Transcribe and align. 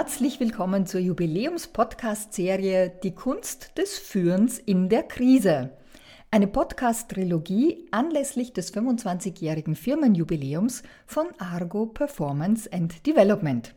Herzlich 0.00 0.38
willkommen 0.38 0.86
zur 0.86 1.00
Jubiläums-Podcast-Serie 1.00 2.88
Die 3.02 3.16
Kunst 3.16 3.76
des 3.76 3.98
Führens 3.98 4.60
in 4.60 4.88
der 4.88 5.02
Krise. 5.02 5.72
Eine 6.30 6.46
Podcast-Trilogie 6.46 7.88
anlässlich 7.90 8.52
des 8.52 8.72
25-jährigen 8.72 9.74
Firmenjubiläums 9.74 10.84
von 11.04 11.26
Argo 11.38 11.86
Performance 11.86 12.72
and 12.72 13.04
Development. 13.08 13.74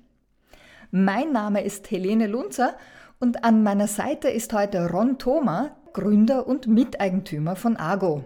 Mein 0.92 1.32
Name 1.32 1.64
ist 1.64 1.90
Helene 1.90 2.28
Lunzer 2.28 2.78
und 3.20 3.44
an 3.44 3.64
meiner 3.64 3.88
Seite 3.88 4.30
ist 4.30 4.54
heute 4.54 4.92
Ron 4.92 5.18
Thoma, 5.18 5.76
Gründer 5.92 6.46
und 6.46 6.68
Miteigentümer 6.68 7.56
von 7.56 7.78
Argo. 7.78 8.24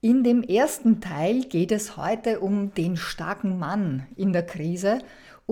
In 0.00 0.24
dem 0.24 0.42
ersten 0.42 1.00
Teil 1.00 1.42
geht 1.42 1.70
es 1.70 1.96
heute 1.96 2.40
um 2.40 2.74
den 2.74 2.96
starken 2.96 3.60
Mann 3.60 4.08
in 4.16 4.32
der 4.32 4.44
Krise 4.44 4.98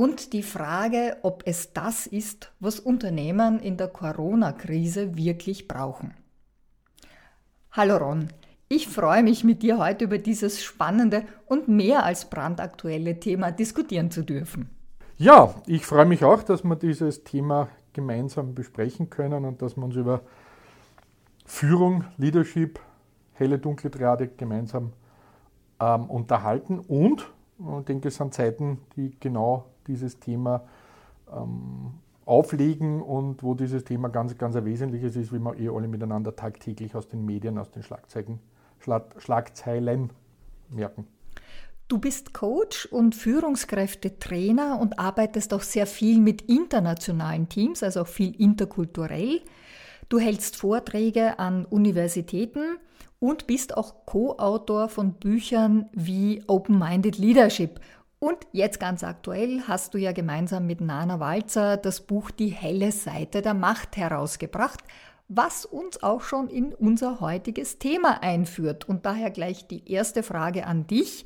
und 0.01 0.33
die 0.33 0.43
Frage, 0.43 1.19
ob 1.21 1.43
es 1.45 1.75
das 1.75 2.07
ist, 2.07 2.51
was 2.59 2.81
Unternehmen 2.81 3.61
in 3.61 3.77
der 3.77 3.89
Corona-Krise 3.89 5.15
wirklich 5.15 5.69
brauchen. 5.69 6.15
Hallo 7.73 7.99
Ron, 7.99 8.31
ich 8.71 8.89
freue 8.89 9.23
mich 9.23 9.45
mit 9.45 9.63
dir 9.63 9.77
heute 9.77 10.07
über 10.07 10.17
dieses 10.17 10.65
spannende 10.65 11.25
und 11.45 11.69
mehr 11.69 12.03
als 12.03 12.25
brandaktuelle 12.31 13.21
Thema 13.21 13.53
diskutieren 13.53 14.11
zu 14.11 14.23
dürfen. 14.23 14.71
Ja, 15.19 15.55
ich 15.67 15.85
freue 15.85 16.07
mich 16.07 16.25
auch, 16.25 16.43
dass 16.45 16.65
wir 16.65 16.77
dieses 16.77 17.23
Thema 17.23 17.69
gemeinsam 17.93 18.55
besprechen 18.55 19.11
können 19.11 19.45
und 19.45 19.61
dass 19.61 19.77
wir 19.77 19.85
uns 19.85 19.97
über 19.97 20.23
Führung, 21.45 22.05
Leadership, 22.17 22.81
helle, 23.35 23.59
dunkle 23.59 23.91
Triade 23.91 24.29
gemeinsam 24.29 24.95
ähm, 25.79 26.09
unterhalten. 26.09 26.79
Und 26.79 27.31
ich 27.59 27.85
denke, 27.85 28.09
es 28.09 28.17
sind 28.17 28.33
Zeiten, 28.33 28.79
die 28.97 29.15
genau 29.21 29.67
dieses 29.87 30.19
Thema 30.21 30.63
ähm, 31.33 31.95
auflegen 32.25 33.03
und 33.03 33.43
wo 33.43 33.55
dieses 33.55 33.85
Thema 33.85 34.09
ganz, 34.09 34.37
ganz 34.39 34.55
ein 34.57 34.65
wesentliches 34.65 35.17
ist, 35.17 35.33
wie 35.33 35.39
wir 35.39 35.59
eh 35.59 35.69
alle 35.69 35.89
miteinander 35.89 36.37
tagtäglich 36.37 36.95
aus 36.95 37.09
den 37.09 37.25
Medien, 37.25 37.59
aus 37.59 37.71
den 37.71 37.83
Schlagzeilen, 37.83 38.39
Schlag, 38.79 39.15
Schlagzeilen 39.19 40.11
merken. 40.71 41.07
Du 41.89 41.99
bist 41.99 42.33
Coach 42.33 42.87
und 42.87 43.17
Führungskräftetrainer 43.17 44.79
und 44.81 45.01
arbeitest 45.01 45.53
auch 45.53 45.63
sehr 45.63 45.89
viel 45.89 46.21
mit 46.21 46.43
internationalen 46.43 47.49
Teams, 47.49 47.83
also 47.83 48.03
auch 48.03 48.07
viel 48.07 48.41
interkulturell. 48.41 49.41
Du 50.09 50.21
hältst 50.21 50.57
Vorträge 50.57 51.41
an 51.41 51.65
Universitäten 51.65 52.77
und 53.19 53.49
bist 53.49 53.77
auch 53.77 54.07
Co-Autor 54.07 54.89
von 54.89 55.15
Büchern 55.15 55.89
wie 55.93 56.45
Open-Minded 56.47 57.19
Leadership. 57.19 57.81
Und 58.23 58.47
jetzt 58.53 58.79
ganz 58.79 59.03
aktuell 59.03 59.63
hast 59.67 59.95
du 59.95 59.99
ja 59.99 60.13
gemeinsam 60.13 60.67
mit 60.67 60.83
Nana 60.83 61.21
Walzer 61.21 61.79
das 61.79 62.03
Buch 62.03 62.31
Die 62.31 62.49
helle 62.49 62.93
Seite 62.93 63.41
der 63.41 63.55
Macht 63.55 63.97
herausgebracht, 63.97 64.81
was 65.29 65.65
uns 65.65 66.03
auch 66.03 66.21
schon 66.21 66.49
in 66.49 66.75
unser 66.75 67.21
heutiges 67.21 67.79
Thema 67.79 68.23
einführt. 68.23 68.87
Und 68.87 69.07
daher 69.07 69.31
gleich 69.31 69.67
die 69.69 69.91
erste 69.91 70.23
Frage 70.23 70.67
an 70.67 70.87
dich. 70.87 71.25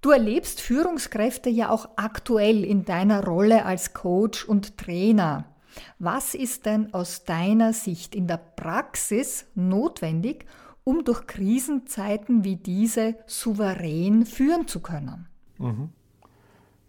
Du 0.00 0.10
erlebst 0.10 0.60
Führungskräfte 0.60 1.48
ja 1.48 1.70
auch 1.70 1.88
aktuell 1.94 2.64
in 2.64 2.84
deiner 2.84 3.24
Rolle 3.24 3.64
als 3.64 3.94
Coach 3.94 4.44
und 4.44 4.78
Trainer. 4.78 5.44
Was 6.00 6.34
ist 6.34 6.66
denn 6.66 6.92
aus 6.92 7.22
deiner 7.22 7.72
Sicht 7.72 8.16
in 8.16 8.26
der 8.26 8.38
Praxis 8.38 9.46
notwendig, 9.54 10.46
um 10.82 11.04
durch 11.04 11.28
Krisenzeiten 11.28 12.42
wie 12.42 12.56
diese 12.56 13.14
souverän 13.26 14.26
führen 14.26 14.66
zu 14.66 14.80
können? 14.80 15.28
Mhm. 15.58 15.90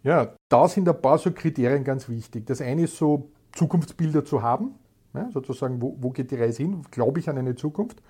Ja, 0.03 0.33
da 0.49 0.67
sind 0.67 0.89
ein 0.89 1.01
paar 1.01 1.17
so 1.17 1.31
Kriterien 1.31 1.83
ganz 1.83 2.09
wichtig. 2.09 2.45
Das 2.47 2.61
eine 2.61 2.83
ist 2.83 2.97
so, 2.97 3.29
Zukunftsbilder 3.53 4.25
zu 4.25 4.41
haben, 4.41 4.75
ja, 5.13 5.29
sozusagen, 5.31 5.81
wo, 5.81 5.95
wo 5.99 6.09
geht 6.09 6.31
die 6.31 6.35
Reise 6.35 6.63
hin? 6.63 6.81
Glaube 6.89 7.19
ich 7.19 7.29
an 7.29 7.37
eine 7.37 7.55
Zukunft? 7.55 8.01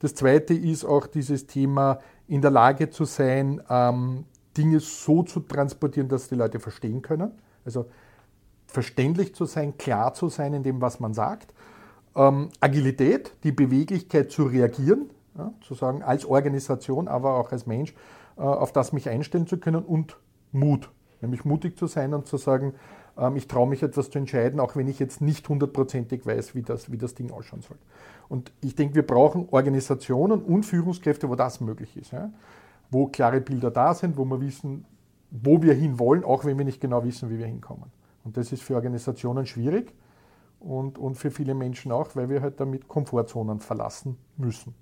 Das 0.00 0.14
zweite 0.14 0.54
ist 0.54 0.84
auch 0.84 1.06
dieses 1.06 1.46
Thema, 1.46 2.00
in 2.28 2.42
der 2.42 2.50
Lage 2.50 2.90
zu 2.90 3.04
sein, 3.04 3.62
ähm, 3.68 4.24
Dinge 4.56 4.80
so 4.80 5.22
zu 5.22 5.40
transportieren, 5.40 6.08
dass 6.08 6.28
die 6.28 6.34
Leute 6.34 6.60
verstehen 6.60 7.02
können. 7.02 7.32
Also 7.64 7.86
verständlich 8.66 9.34
zu 9.34 9.46
sein, 9.46 9.76
klar 9.78 10.14
zu 10.14 10.28
sein 10.28 10.54
in 10.54 10.62
dem, 10.62 10.80
was 10.80 11.00
man 11.00 11.14
sagt. 11.14 11.52
Ähm, 12.14 12.48
Agilität, 12.60 13.34
die 13.44 13.52
Beweglichkeit 13.52 14.30
zu 14.30 14.44
reagieren, 14.44 15.10
ja, 15.36 15.52
zu 15.60 15.74
sagen, 15.74 16.02
als 16.02 16.24
Organisation, 16.24 17.08
aber 17.08 17.36
auch 17.36 17.52
als 17.52 17.66
Mensch, 17.66 17.94
äh, 18.36 18.40
auf 18.40 18.72
das 18.72 18.92
mich 18.92 19.08
einstellen 19.08 19.46
zu 19.46 19.58
können 19.58 19.84
und 19.84 20.16
Mut, 20.52 20.90
nämlich 21.22 21.44
mutig 21.44 21.76
zu 21.76 21.86
sein 21.86 22.14
und 22.14 22.26
zu 22.26 22.36
sagen, 22.36 22.74
ähm, 23.16 23.36
ich 23.36 23.48
traue 23.48 23.68
mich 23.68 23.82
etwas 23.82 24.10
zu 24.10 24.18
entscheiden, 24.18 24.60
auch 24.60 24.76
wenn 24.76 24.88
ich 24.88 24.98
jetzt 24.98 25.20
nicht 25.20 25.48
hundertprozentig 25.48 26.26
weiß, 26.26 26.54
wie 26.54 26.62
das, 26.62 26.90
wie 26.90 26.98
das 26.98 27.14
Ding 27.14 27.30
ausschauen 27.30 27.62
soll. 27.62 27.78
Und 28.28 28.52
ich 28.60 28.74
denke, 28.74 28.94
wir 28.94 29.06
brauchen 29.06 29.48
Organisationen 29.50 30.42
und 30.42 30.64
Führungskräfte, 30.64 31.28
wo 31.28 31.34
das 31.34 31.60
möglich 31.60 31.96
ist. 31.96 32.12
Ja? 32.12 32.30
Wo 32.90 33.06
klare 33.06 33.40
Bilder 33.40 33.70
da 33.70 33.94
sind, 33.94 34.16
wo 34.16 34.24
wir 34.24 34.40
wissen, 34.40 34.84
wo 35.30 35.62
wir 35.62 35.74
hinwollen, 35.74 36.24
auch 36.24 36.44
wenn 36.44 36.58
wir 36.58 36.64
nicht 36.64 36.80
genau 36.80 37.04
wissen, 37.04 37.30
wie 37.30 37.38
wir 37.38 37.46
hinkommen. 37.46 37.90
Und 38.24 38.36
das 38.36 38.52
ist 38.52 38.62
für 38.62 38.74
Organisationen 38.74 39.46
schwierig 39.46 39.92
und, 40.58 40.98
und 40.98 41.14
für 41.14 41.30
viele 41.30 41.54
Menschen 41.54 41.92
auch, 41.92 42.14
weil 42.16 42.28
wir 42.28 42.42
halt 42.42 42.60
damit 42.60 42.88
Komfortzonen 42.88 43.60
verlassen 43.60 44.16
müssen. 44.36 44.74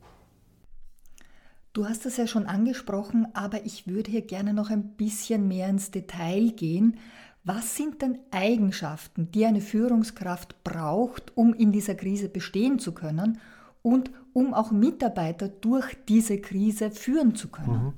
Du 1.78 1.87
hast 1.87 2.06
es 2.06 2.16
ja 2.16 2.27
schon 2.27 2.47
angesprochen, 2.47 3.28
aber 3.34 3.65
ich 3.65 3.87
würde 3.87 4.11
hier 4.11 4.22
gerne 4.22 4.53
noch 4.53 4.69
ein 4.69 4.83
bisschen 4.97 5.47
mehr 5.47 5.69
ins 5.69 5.93
Detail 5.93 6.50
gehen. 6.50 6.97
Was 7.44 7.77
sind 7.77 8.03
denn 8.03 8.19
Eigenschaften, 8.33 9.31
die 9.31 9.47
eine 9.47 9.61
Führungskraft 9.61 10.65
braucht, 10.65 11.31
um 11.37 11.55
in 11.55 11.71
dieser 11.71 11.94
Krise 11.94 12.28
bestehen 12.28 12.81
zu 12.81 12.91
können 12.91 13.39
und 13.83 14.11
um 14.33 14.55
auch 14.55 14.72
Mitarbeiter 14.72 15.47
durch 15.47 15.97
diese 16.09 16.41
Krise 16.41 16.91
führen 16.91 17.37
zu 17.37 17.47
können? 17.47 17.84
Mhm. 17.84 17.93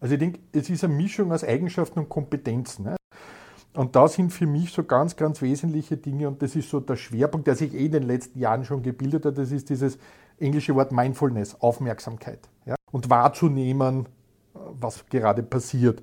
Also 0.00 0.14
ich 0.14 0.18
denke, 0.18 0.38
es 0.52 0.70
ist 0.70 0.82
eine 0.84 0.94
Mischung 0.94 1.30
aus 1.30 1.44
Eigenschaften 1.44 1.98
und 1.98 2.08
Kompetenzen. 2.08 2.86
Ne? 2.86 2.96
Und 3.74 3.96
da 3.96 4.08
sind 4.08 4.32
für 4.32 4.46
mich 4.46 4.72
so 4.72 4.82
ganz, 4.82 5.14
ganz 5.14 5.42
wesentliche 5.42 5.98
Dinge 5.98 6.28
und 6.28 6.40
das 6.40 6.56
ist 6.56 6.70
so 6.70 6.80
der 6.80 6.96
Schwerpunkt, 6.96 7.46
der 7.46 7.56
sich 7.56 7.74
eh 7.74 7.84
in 7.84 7.92
den 7.92 8.04
letzten 8.04 8.38
Jahren 8.38 8.64
schon 8.64 8.82
gebildet 8.82 9.26
hat, 9.26 9.36
das 9.36 9.52
ist 9.52 9.68
dieses 9.68 9.98
englische 10.38 10.74
Wort 10.74 10.90
Mindfulness, 10.90 11.60
Aufmerksamkeit 11.60 12.48
ja? 12.64 12.76
Und 12.96 13.10
wahrzunehmen, 13.10 14.06
was 14.54 15.04
gerade 15.10 15.42
passiert. 15.42 16.02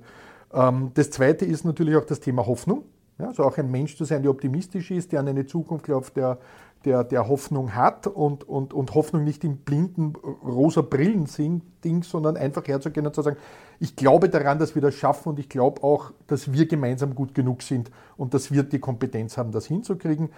Ähm, 0.52 0.92
das 0.94 1.10
Zweite 1.10 1.44
ist 1.44 1.64
natürlich 1.64 1.96
auch 1.96 2.04
das 2.04 2.20
Thema 2.20 2.46
Hoffnung. 2.46 2.84
Also 3.18 3.42
auch 3.42 3.58
ein 3.58 3.68
Mensch 3.68 3.96
zu 3.96 4.04
sein, 4.04 4.22
der 4.22 4.30
optimistisch 4.30 4.92
ist, 4.92 5.10
der 5.10 5.18
an 5.18 5.26
eine 5.26 5.44
Zukunft 5.44 5.86
glaubt, 5.86 6.16
der, 6.16 6.38
der, 6.84 7.02
der 7.02 7.26
Hoffnung 7.26 7.74
hat 7.74 8.06
und, 8.06 8.48
und, 8.48 8.72
und 8.72 8.94
Hoffnung 8.94 9.24
nicht 9.24 9.42
im 9.42 9.56
blinden 9.56 10.12
rosa 10.44 10.82
Brillen-Ding, 10.82 12.04
sondern 12.04 12.36
einfach 12.36 12.64
herzugehen 12.64 13.06
und 13.08 13.14
zu 13.14 13.22
sagen, 13.22 13.38
ich 13.80 13.96
glaube 13.96 14.28
daran, 14.28 14.60
dass 14.60 14.76
wir 14.76 14.82
das 14.82 14.94
schaffen 14.94 15.30
und 15.30 15.40
ich 15.40 15.48
glaube 15.48 15.82
auch, 15.82 16.12
dass 16.28 16.52
wir 16.52 16.66
gemeinsam 16.66 17.16
gut 17.16 17.34
genug 17.34 17.62
sind 17.62 17.90
und 18.16 18.34
dass 18.34 18.52
wir 18.52 18.62
die 18.62 18.78
Kompetenz 18.78 19.36
haben, 19.36 19.50
das 19.50 19.66
hinzukriegen. 19.66 20.28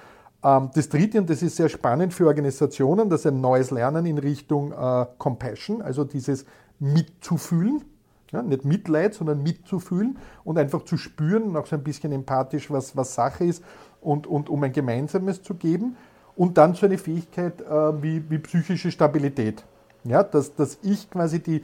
Ähm, 0.46 0.70
das 0.74 0.88
Dritte, 0.88 1.18
und 1.18 1.28
das 1.28 1.42
ist 1.42 1.56
sehr 1.56 1.68
spannend 1.68 2.14
für 2.14 2.26
Organisationen, 2.26 3.10
das 3.10 3.20
ist 3.20 3.26
ein 3.26 3.40
neues 3.40 3.72
Lernen 3.72 4.06
in 4.06 4.18
Richtung 4.18 4.72
äh, 4.72 5.06
Compassion, 5.18 5.82
also 5.82 6.04
dieses 6.04 6.46
Mitzufühlen. 6.78 7.84
Ja, 8.32 8.42
nicht 8.42 8.64
Mitleid, 8.64 9.14
sondern 9.14 9.40
mitzufühlen 9.44 10.18
und 10.42 10.58
einfach 10.58 10.84
zu 10.84 10.96
spüren, 10.96 11.56
auch 11.56 11.66
so 11.66 11.76
ein 11.76 11.84
bisschen 11.84 12.10
empathisch, 12.10 12.72
was, 12.72 12.96
was 12.96 13.14
Sache 13.14 13.44
ist 13.44 13.62
und, 14.00 14.26
und 14.26 14.48
um 14.48 14.64
ein 14.64 14.72
Gemeinsames 14.72 15.42
zu 15.42 15.54
geben. 15.54 15.96
Und 16.34 16.58
dann 16.58 16.74
so 16.74 16.86
eine 16.86 16.98
Fähigkeit 16.98 17.60
äh, 17.60 18.02
wie, 18.02 18.28
wie 18.28 18.38
psychische 18.38 18.90
Stabilität. 18.90 19.64
Ja, 20.02 20.24
dass, 20.24 20.54
dass 20.56 20.78
ich 20.82 21.08
quasi 21.08 21.38
die, 21.40 21.62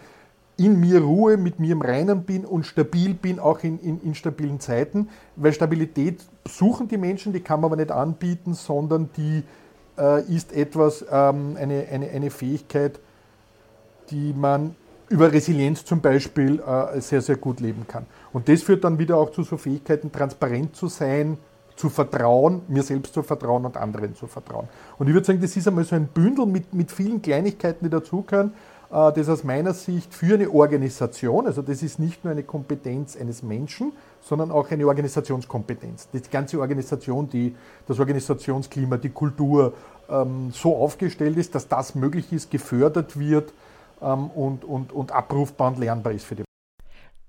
in 0.63 0.79
mir 0.79 1.01
Ruhe, 1.01 1.37
mit 1.37 1.59
mir 1.59 1.73
im 1.73 1.83
Reinen 1.83 2.23
bin 2.23 2.45
und 2.45 2.67
stabil 2.67 3.15
bin, 3.15 3.41
auch 3.41 3.65
in, 3.65 3.81
in, 3.81 4.01
in 4.03 4.15
stabilen 4.15 4.61
Zeiten. 4.61 5.09
Weil 5.35 5.53
Stabilität 5.53 6.25
suchen 6.47 6.87
die 6.89 6.99
Menschen, 6.99 7.33
die 7.33 7.41
kann 7.41 7.61
man 7.61 7.71
aber 7.71 7.77
nicht 7.77 7.91
anbieten, 7.91 8.55
sondern 8.55 9.11
die 9.17 9.43
äh, 9.99 10.23
ist 10.33 10.53
etwas, 10.53 11.05
ähm, 11.11 11.57
eine, 11.59 11.87
eine, 11.91 12.11
eine 12.11 12.31
Fähigkeit, 12.31 13.01
die 14.11 14.33
man 14.33 14.77
über 15.09 15.33
Resilienz 15.33 15.85
zum 15.85 16.01
Beispiel 16.01 16.61
äh, 16.61 17.01
sehr, 17.01 17.21
sehr 17.21 17.37
gut 17.37 17.61
leben 17.61 17.87
kann. 17.89 18.07
Und 18.33 18.49
das 18.49 18.63
führt 18.63 18.85
dann 18.85 18.99
wieder 18.99 19.17
auch 19.17 19.31
zu 19.31 19.43
so 19.43 19.57
Fähigkeiten, 19.57 20.13
transparent 20.13 20.77
zu 20.77 20.89
sein, 20.89 21.39
zu 21.77 21.89
vertrauen, 21.89 22.63
mir 22.69 22.83
selbst 22.83 23.15
zu 23.15 23.23
vertrauen 23.23 23.65
und 23.65 23.77
anderen 23.77 24.15
zu 24.15 24.27
vertrauen. 24.27 24.69
Und 24.99 25.09
ich 25.09 25.15
würde 25.15 25.27
sagen, 25.27 25.41
das 25.41 25.57
ist 25.57 25.67
einmal 25.67 25.85
so 25.85 25.97
ein 25.97 26.07
Bündel 26.07 26.47
mit, 26.47 26.73
mit 26.73 26.93
vielen 26.93 27.21
Kleinigkeiten, 27.21 27.85
die 27.85 27.91
dazugehören, 27.91 28.53
das 28.93 29.29
aus 29.29 29.43
meiner 29.43 29.73
Sicht 29.73 30.13
für 30.13 30.35
eine 30.35 30.51
Organisation, 30.51 31.47
also 31.47 31.63
das 31.63 31.83
ist 31.83 31.99
nicht 31.99 32.25
nur 32.25 32.33
eine 32.33 32.43
Kompetenz 32.43 33.17
eines 33.17 33.43
Menschen, 33.43 33.93
sondern 34.21 34.51
auch 34.51 34.71
eine 34.71 34.87
Organisationskompetenz. 34.87 36.09
Die 36.13 36.21
ganze 36.31 36.61
Organisation, 36.61 37.29
die, 37.29 37.55
das 37.89 37.99
Organisationsklima, 37.99 38.99
die 38.99 39.09
Kultur 39.09 39.73
ähm, 40.11 40.51
so 40.53 40.77
aufgestellt 40.77 41.39
ist, 41.39 41.55
dass 41.55 41.69
das 41.69 41.95
möglich 41.95 42.33
ist, 42.33 42.51
gefördert 42.51 43.19
wird, 43.19 43.55
ähm, 44.03 44.31
und, 44.31 44.65
und, 44.65 44.93
und 44.93 45.13
abrufbar 45.13 45.69
und 45.69 45.79
lernbar 45.79 46.13
ist 46.13 46.25
für 46.25 46.35
die. 46.35 46.45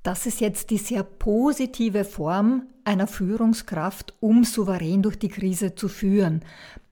Das 0.01 0.25
ist 0.25 0.41
jetzt 0.41 0.69
die 0.69 0.77
sehr 0.77 1.03
positive 1.03 2.03
Form 2.03 2.63
einer 2.83 3.07
Führungskraft, 3.07 4.13
um 4.19 4.43
souverän 4.43 5.01
durch 5.01 5.17
die 5.17 5.29
Krise 5.29 5.75
zu 5.75 5.87
führen. 5.87 6.43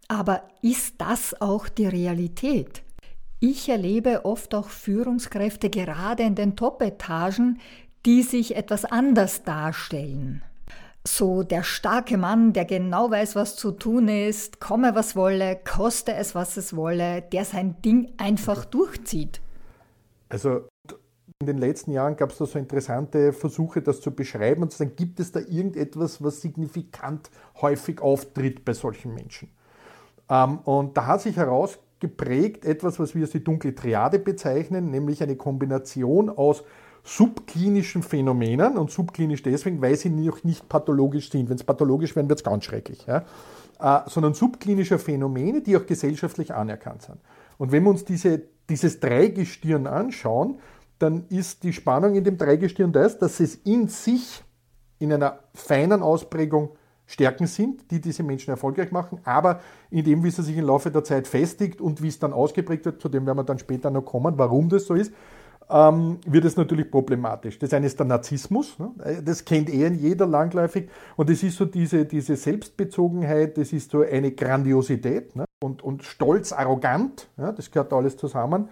Aber 0.08 0.44
ist 0.62 0.96
das 1.00 1.42
auch 1.42 1.68
die 1.68 1.88
Realität? 1.88 2.84
Ich 3.44 3.70
erlebe 3.70 4.24
oft 4.24 4.54
auch 4.54 4.70
Führungskräfte 4.70 5.72
gerade 5.72 6.22
in 6.22 6.36
den 6.36 6.56
Top-Etagen, 6.56 7.58
die 8.06 8.22
sich 8.22 8.56
etwas 8.56 8.86
anders 8.86 9.42
darstellen. 9.42 10.44
So 11.08 11.42
der 11.42 11.64
starke 11.64 12.20
Mann, 12.20 12.54
der 12.54 12.66
genau 12.66 13.10
weiß, 13.10 13.36
was 13.36 13.56
zu 13.56 13.72
tun 13.72 14.10
ist, 14.10 14.60
komme 14.60 14.94
was 14.94 15.16
wolle, 15.16 15.60
koste 15.68 16.14
es, 16.14 16.36
was 16.36 16.56
es 16.56 16.76
wolle, 16.76 17.24
der 17.24 17.44
sein 17.44 17.82
Ding 17.82 18.12
einfach 18.18 18.64
durchzieht. 18.64 19.42
Also 20.30 20.68
in 21.40 21.48
den 21.48 21.58
letzten 21.58 21.94
Jahren 21.94 22.18
gab 22.18 22.30
es 22.30 22.38
da 22.38 22.46
so 22.46 22.60
interessante 22.60 23.34
Versuche, 23.34 23.82
das 23.82 24.02
zu 24.02 24.12
beschreiben 24.12 24.62
und 24.62 24.72
zu 24.72 24.78
sagen, 24.78 24.96
gibt 24.96 25.20
es 25.20 25.32
da 25.32 25.40
irgendetwas, 25.40 26.24
was 26.24 26.42
signifikant 26.42 27.32
häufig 27.60 28.02
auftritt 28.02 28.64
bei 28.64 28.74
solchen 28.74 29.16
Menschen? 29.16 29.50
Ähm, 30.30 30.60
und 30.60 30.96
da 30.96 31.08
hat 31.08 31.22
sich 31.22 31.40
herausgeprägt 32.02 32.66
etwas, 32.66 33.00
was 33.00 33.16
wir 33.16 33.24
als 33.24 33.32
die 33.32 33.44
dunkle 33.44 33.76
Triade 33.76 34.20
bezeichnen, 34.20 34.92
nämlich 34.92 35.22
eine 35.22 35.36
Kombination 35.36 36.30
aus 36.30 36.64
subklinischen 37.04 38.04
Phänomenen 38.04 38.78
und 38.78 38.92
subklinisch 38.92 39.42
deswegen, 39.42 39.82
weil 39.82 39.96
sie 39.96 40.10
noch 40.10 40.44
nicht 40.44 40.70
pathologisch 40.70 41.32
sind. 41.32 41.50
Wenn 41.50 41.56
es 41.56 41.64
pathologisch 41.64 42.16
werden, 42.16 42.30
wird 42.30 42.40
es 42.40 42.44
ganz 42.44 42.66
schrecklich. 42.66 43.06
Ja? 43.08 43.26
Äh, 43.80 44.08
sondern 44.08 44.34
subklinische 44.34 45.00
Phänomene, 45.00 45.62
die 45.62 45.76
auch 45.78 45.86
gesellschaftlich 45.86 46.54
anerkannt 46.54 47.04
sind. 47.04 47.18
Und 47.58 47.72
wenn 47.72 47.84
wir 47.84 47.90
uns 47.90 48.06
diese, 48.06 48.44
dieses 48.70 49.00
Dreigestirn 49.00 49.88
anschauen, 49.88 50.60
dann 51.00 51.26
ist 51.30 51.64
die 51.64 51.74
Spannung 51.74 52.16
in 52.16 52.24
dem 52.24 52.38
Dreigestirn 52.38 52.92
das, 52.92 53.18
dass 53.18 53.40
es 53.40 53.56
in 53.56 53.88
sich 53.88 54.44
in 55.00 55.12
einer 55.12 55.40
feinen 55.56 56.04
Ausprägung 56.04 56.76
Stärken 57.12 57.46
sind, 57.46 57.92
die 57.92 58.00
diese 58.00 58.24
Menschen 58.24 58.52
erfolgreich 58.52 58.92
machen, 58.92 59.20
aber 59.26 59.60
in 59.90 60.06
dem, 60.06 60.24
wie 60.24 60.30
es 60.30 60.38
sich 60.38 60.58
im 60.58 60.66
Laufe 60.66 60.92
der 60.92 61.04
Zeit 61.04 61.28
festigt 61.28 61.82
und 61.82 62.02
wie 62.02 62.08
es 62.08 62.20
dann 62.20 62.32
ausgeprägt 62.32 62.86
wird, 62.86 63.02
zu 63.02 63.10
dem 63.10 63.26
werden 63.26 63.38
wir 63.38 63.44
dann 63.44 63.60
später 63.60 63.90
noch 63.92 64.04
kommen, 64.04 64.38
warum 64.38 64.70
das 64.70 64.86
so 64.86 64.94
ist, 64.94 65.14
ähm, 65.70 66.20
wird 66.26 66.46
es 66.46 66.56
natürlich 66.56 66.90
problematisch. 66.90 67.60
Das 67.60 67.74
eine 67.74 67.86
ist 67.86 68.00
der 68.00 68.06
Narzissmus, 68.06 68.80
ne? 68.80 68.92
das 69.24 69.44
kennt 69.44 69.70
in 69.70 70.00
jeder 70.00 70.26
langläufig 70.26 70.88
und 71.18 71.30
es 71.30 71.44
ist 71.44 71.58
so 71.58 71.66
diese, 71.66 72.06
diese 72.06 72.38
Selbstbezogenheit, 72.38 73.58
das 73.58 73.74
ist 73.74 73.92
so 73.92 74.02
eine 74.02 74.32
Grandiosität 74.32 75.36
ne? 75.36 75.44
und, 75.62 75.82
und 75.84 76.04
stolz, 76.04 76.54
arrogant, 76.54 77.28
ja? 77.38 77.52
das 77.52 77.72
gehört 77.72 77.92
alles 77.92 78.16
zusammen 78.16 78.70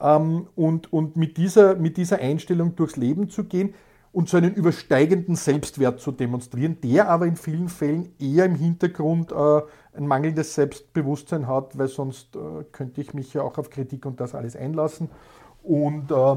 ähm, 0.00 0.46
und, 0.56 0.90
und 0.92 1.16
mit, 1.16 1.36
dieser, 1.36 1.76
mit 1.76 1.98
dieser 1.98 2.20
Einstellung 2.20 2.74
durchs 2.74 2.96
Leben 2.96 3.28
zu 3.28 3.44
gehen 3.44 3.74
und 4.12 4.28
so 4.28 4.36
einen 4.36 4.54
übersteigenden 4.54 5.36
Selbstwert 5.36 6.00
zu 6.00 6.12
demonstrieren, 6.12 6.78
der 6.82 7.08
aber 7.08 7.26
in 7.26 7.36
vielen 7.36 7.68
Fällen 7.68 8.14
eher 8.18 8.44
im 8.44 8.54
Hintergrund 8.54 9.32
äh, 9.32 9.62
ein 9.94 10.06
mangelndes 10.06 10.54
Selbstbewusstsein 10.54 11.46
hat, 11.46 11.78
weil 11.78 11.88
sonst 11.88 12.36
äh, 12.36 12.64
könnte 12.72 13.00
ich 13.00 13.14
mich 13.14 13.32
ja 13.32 13.42
auch 13.42 13.56
auf 13.56 13.70
Kritik 13.70 14.04
und 14.04 14.20
das 14.20 14.34
alles 14.34 14.54
einlassen. 14.54 15.08
Und 15.62 16.10
äh, 16.10 16.36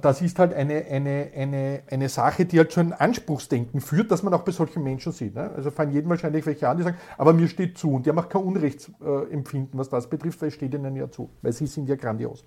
das 0.00 0.22
ist 0.22 0.38
halt 0.38 0.54
eine, 0.54 0.84
eine, 0.84 1.30
eine, 1.34 1.82
eine 1.90 2.08
Sache, 2.08 2.44
die 2.44 2.58
halt 2.58 2.72
schon 2.72 2.92
Anspruchsdenken 2.92 3.80
führt, 3.80 4.12
dass 4.12 4.22
man 4.22 4.32
auch 4.32 4.42
bei 4.42 4.52
solchen 4.52 4.84
Menschen 4.84 5.10
sieht. 5.10 5.34
Ne? 5.34 5.50
Also 5.56 5.72
fallen 5.72 5.90
jedem 5.90 6.10
wahrscheinlich 6.10 6.46
welche 6.46 6.68
an, 6.68 6.76
die 6.76 6.84
sagen, 6.84 6.98
aber 7.18 7.32
mir 7.32 7.48
steht 7.48 7.78
zu. 7.78 7.94
Und 7.94 8.06
die 8.06 8.10
haben 8.10 8.18
auch 8.18 8.28
kein 8.28 8.42
Unrechtsempfinden, 8.42 9.78
was 9.78 9.88
das 9.88 10.08
betrifft, 10.08 10.40
weil 10.40 10.48
es 10.48 10.54
steht 10.54 10.72
ihnen 10.72 10.94
ja 10.94 11.10
zu, 11.10 11.30
weil 11.42 11.52
sie 11.52 11.66
sind 11.66 11.88
ja 11.88 11.96
grandios. 11.96 12.44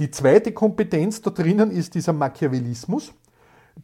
Die 0.00 0.10
zweite 0.10 0.50
Kompetenz 0.50 1.22
da 1.22 1.30
drinnen 1.30 1.70
ist 1.70 1.94
dieser 1.94 2.12
Machiavellismus, 2.12 3.12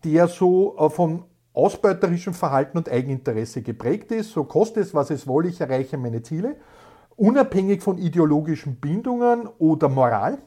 der 0.05 0.29
so 0.29 0.77
äh, 0.79 0.91
von 0.91 1.25
ausbeuterischem 1.53 2.35
Verhalten 2.35 2.79
und 2.79 2.89
Eigeninteresse 2.89 3.63
geprägt 3.63 4.13
ist. 4.13 4.33
So 4.33 4.45
kostet 4.45 4.85
es, 4.85 4.95
was 4.95 5.11
es 5.11 5.27
wolle, 5.27 5.49
ich 5.49 5.61
erreiche 5.61 5.99
meine 5.99 6.23
Ziele, 6.23 6.57
unabhängig 7.17 7.83
von 7.83 7.99
ideologischen 7.99 8.77
Bindungen 8.77 9.49
oder 9.59 9.89
Moral. 9.89 10.39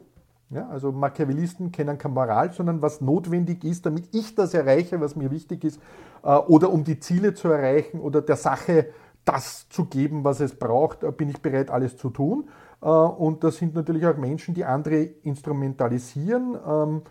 Ja, 0.50 0.68
also 0.70 0.92
Machiavellisten 0.92 1.72
kennen 1.72 1.98
keine 1.98 2.14
Moral, 2.14 2.52
sondern 2.54 2.82
was 2.82 3.02
notwendig 3.02 3.64
ist, 3.64 3.86
damit 3.86 4.10
ich 4.14 4.36
das 4.36 4.54
erreiche, 4.54 5.02
was 5.02 5.16
mir 5.16 5.32
wichtig 5.32 5.64
ist, 5.64 5.80
äh, 6.24 6.36
oder 6.36 6.72
um 6.72 6.84
die 6.84 7.00
Ziele 7.00 7.34
zu 7.34 7.50
erreichen 7.50 8.00
oder 8.00 8.22
der 8.22 8.36
Sache 8.36 8.88
das 9.26 9.68
zu 9.70 9.86
geben, 9.86 10.24
was 10.24 10.42
es 10.42 10.56
braucht, 10.56 11.04
äh, 11.04 11.12
bin 11.12 11.30
ich 11.30 11.42
bereit, 11.42 11.70
alles 11.72 11.98
zu 11.98 12.10
tun. 12.10 12.50
Und 12.82 13.46
das 13.46 13.56
sind 13.56 13.76
natürlich 13.76 14.06
auch 14.06 14.18
Menschen, 14.18 14.54
die 14.54 14.66
andere 14.66 15.04
instrumentalisieren, 15.24 16.58
ähm, 16.68 17.02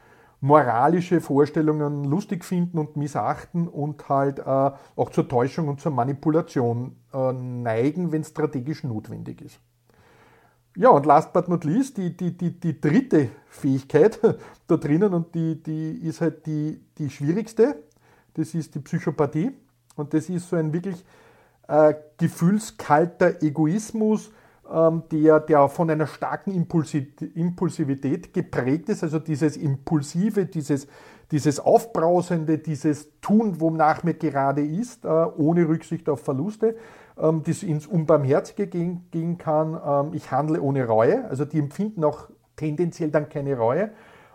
moralische 0.43 1.21
Vorstellungen 1.21 2.05
lustig 2.05 2.45
finden 2.45 2.79
und 2.79 2.97
missachten 2.97 3.69
und 3.69 4.09
halt 4.09 4.45
auch 4.45 5.11
zur 5.11 5.29
Täuschung 5.29 5.69
und 5.69 5.81
zur 5.81 5.93
Manipulation 5.93 6.97
neigen, 7.13 8.11
wenn 8.11 8.23
es 8.23 8.29
strategisch 8.29 8.83
notwendig 8.83 9.41
ist. 9.41 9.61
Ja, 10.77 10.89
und 10.89 11.05
last 11.05 11.33
but 11.33 11.49
not 11.49 11.65
least, 11.65 11.99
die, 11.99 12.17
die, 12.17 12.37
die, 12.37 12.59
die 12.59 12.81
dritte 12.81 13.29
Fähigkeit 13.47 14.19
da 14.67 14.77
drinnen 14.77 15.13
und 15.13 15.35
die, 15.35 15.63
die 15.63 15.99
ist 16.03 16.21
halt 16.21 16.47
die, 16.47 16.83
die 16.99 17.11
schwierigste, 17.11 17.77
das 18.35 18.55
ist 18.55 18.75
die 18.75 18.81
Psychopathie. 18.81 19.53
Und 19.97 20.15
das 20.15 20.31
ist 20.31 20.49
so 20.49 20.57
ein 20.57 20.73
wirklich 20.73 21.05
äh, 21.69 21.95
gefühlskalter 22.17 23.43
Egoismus, 23.43 24.31
der, 25.11 25.41
der 25.41 25.69
von 25.69 25.91
einer 25.91 26.07
starken 26.07 26.53
Impulsivität 26.53 28.33
geprägt 28.33 28.89
ist, 28.89 29.03
also 29.03 29.19
dieses 29.19 29.57
Impulsive, 29.57 30.47
dieses, 30.47 30.87
dieses 31.31 31.61
Aufbrausende, 31.61 32.59
dieses 32.59 33.09
Tun, 33.21 33.61
wonach 33.61 34.03
mir 34.03 34.15
gerade 34.15 34.65
ist, 34.65 35.05
äh, 35.05 35.09
ohne 35.09 35.67
Rücksicht 35.69 36.09
auf 36.09 36.21
Verluste 36.21 36.77
ähm, 37.19 37.43
das 37.45 37.63
ins 37.63 37.87
Unbarmherzige 37.87 38.67
gehen, 38.67 39.07
gehen 39.11 39.39
kann. 39.39 39.81
Ähm, 39.85 40.15
ich 40.15 40.31
handle 40.31 40.61
ohne 40.61 40.87
Reue, 40.87 41.29
also 41.29 41.45
die 41.45 41.59
empfinden 41.59 42.05
auch 42.05 42.29
tendenziell 42.57 43.11
dann 43.11 43.29
keine 43.29 43.57
Reue. 43.57 43.91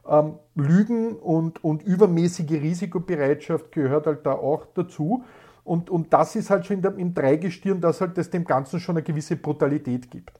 Ähm, 0.10 0.36
Lügen 0.56 1.16
und, 1.18 1.63
und 1.63 1.83
übermäßige 1.83 2.51
Risikobereitschaft 2.51 3.72
gehört 3.72 4.07
halt 4.07 4.25
da 4.25 4.33
auch 4.33 4.66
dazu. 4.74 5.24
Und, 5.68 5.90
und 5.90 6.14
das 6.14 6.36
ist 6.38 6.50
halt 6.50 6.66
schon 6.66 6.81
im 6.81 7.14
Dreigestirn, 7.14 7.81
dass 7.81 8.00
halt 8.00 8.18
das 8.18 8.30
dem 8.30 8.46
Ganzen 8.46 8.80
schon 8.80 8.96
eine 8.96 9.04
gewisse 9.04 9.36
Brutalität 9.36 10.10
gibt. 10.10 10.40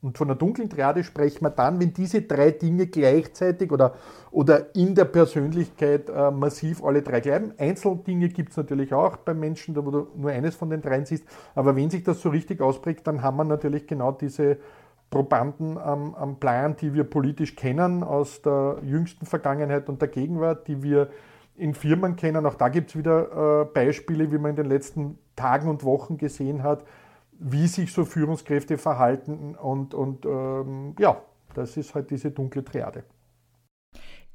Und 0.00 0.16
von 0.16 0.28
der 0.28 0.36
dunklen 0.36 0.70
Triade 0.70 1.04
sprechen 1.04 1.44
wir 1.44 1.50
dann, 1.50 1.78
wenn 1.78 1.92
diese 1.92 2.22
drei 2.22 2.52
Dinge 2.52 2.86
gleichzeitig 2.86 3.70
oder, 3.70 3.94
oder 4.30 4.74
in 4.74 4.94
der 4.94 5.04
Persönlichkeit 5.04 6.08
äh, 6.08 6.30
massiv 6.30 6.82
alle 6.82 7.02
drei 7.02 7.20
bleiben. 7.20 7.52
Einzeldinge 7.58 8.28
gibt 8.30 8.52
es 8.52 8.56
natürlich 8.56 8.94
auch 8.94 9.16
bei 9.18 9.34
Menschen, 9.34 9.74
da 9.74 9.84
wo 9.84 9.90
du 9.90 10.06
nur 10.16 10.30
eines 10.30 10.54
von 10.54 10.70
den 10.70 10.80
dreien 10.80 11.04
siehst. 11.04 11.24
Aber 11.54 11.76
wenn 11.76 11.90
sich 11.90 12.02
das 12.02 12.22
so 12.22 12.30
richtig 12.30 12.62
ausprägt, 12.62 13.06
dann 13.06 13.22
haben 13.22 13.36
wir 13.36 13.44
natürlich 13.44 13.86
genau 13.86 14.12
diese 14.12 14.56
Probanden 15.10 15.76
am, 15.76 16.14
am 16.14 16.38
Plan, 16.38 16.76
die 16.76 16.94
wir 16.94 17.04
politisch 17.04 17.56
kennen 17.56 18.02
aus 18.02 18.40
der 18.40 18.78
jüngsten 18.82 19.26
Vergangenheit 19.26 19.88
und 19.88 20.00
der 20.00 20.08
Gegenwart, 20.08 20.66
die 20.66 20.82
wir 20.82 21.08
in 21.56 21.74
Firmen 21.74 22.16
kennen. 22.16 22.46
Auch 22.46 22.54
da 22.54 22.68
gibt 22.68 22.90
es 22.90 22.96
wieder 22.96 23.62
äh, 23.62 23.64
Beispiele, 23.64 24.30
wie 24.32 24.38
man 24.38 24.50
in 24.50 24.56
den 24.56 24.66
letzten 24.66 25.18
Tagen 25.36 25.68
und 25.68 25.84
Wochen 25.84 26.18
gesehen 26.18 26.62
hat, 26.62 26.84
wie 27.38 27.66
sich 27.66 27.92
so 27.92 28.04
Führungskräfte 28.04 28.78
verhalten 28.78 29.54
und, 29.54 29.94
und 29.94 30.24
ähm, 30.24 30.94
ja, 30.98 31.22
das 31.54 31.76
ist 31.76 31.94
halt 31.94 32.10
diese 32.10 32.30
dunkle 32.30 32.64
Triade. 32.64 33.04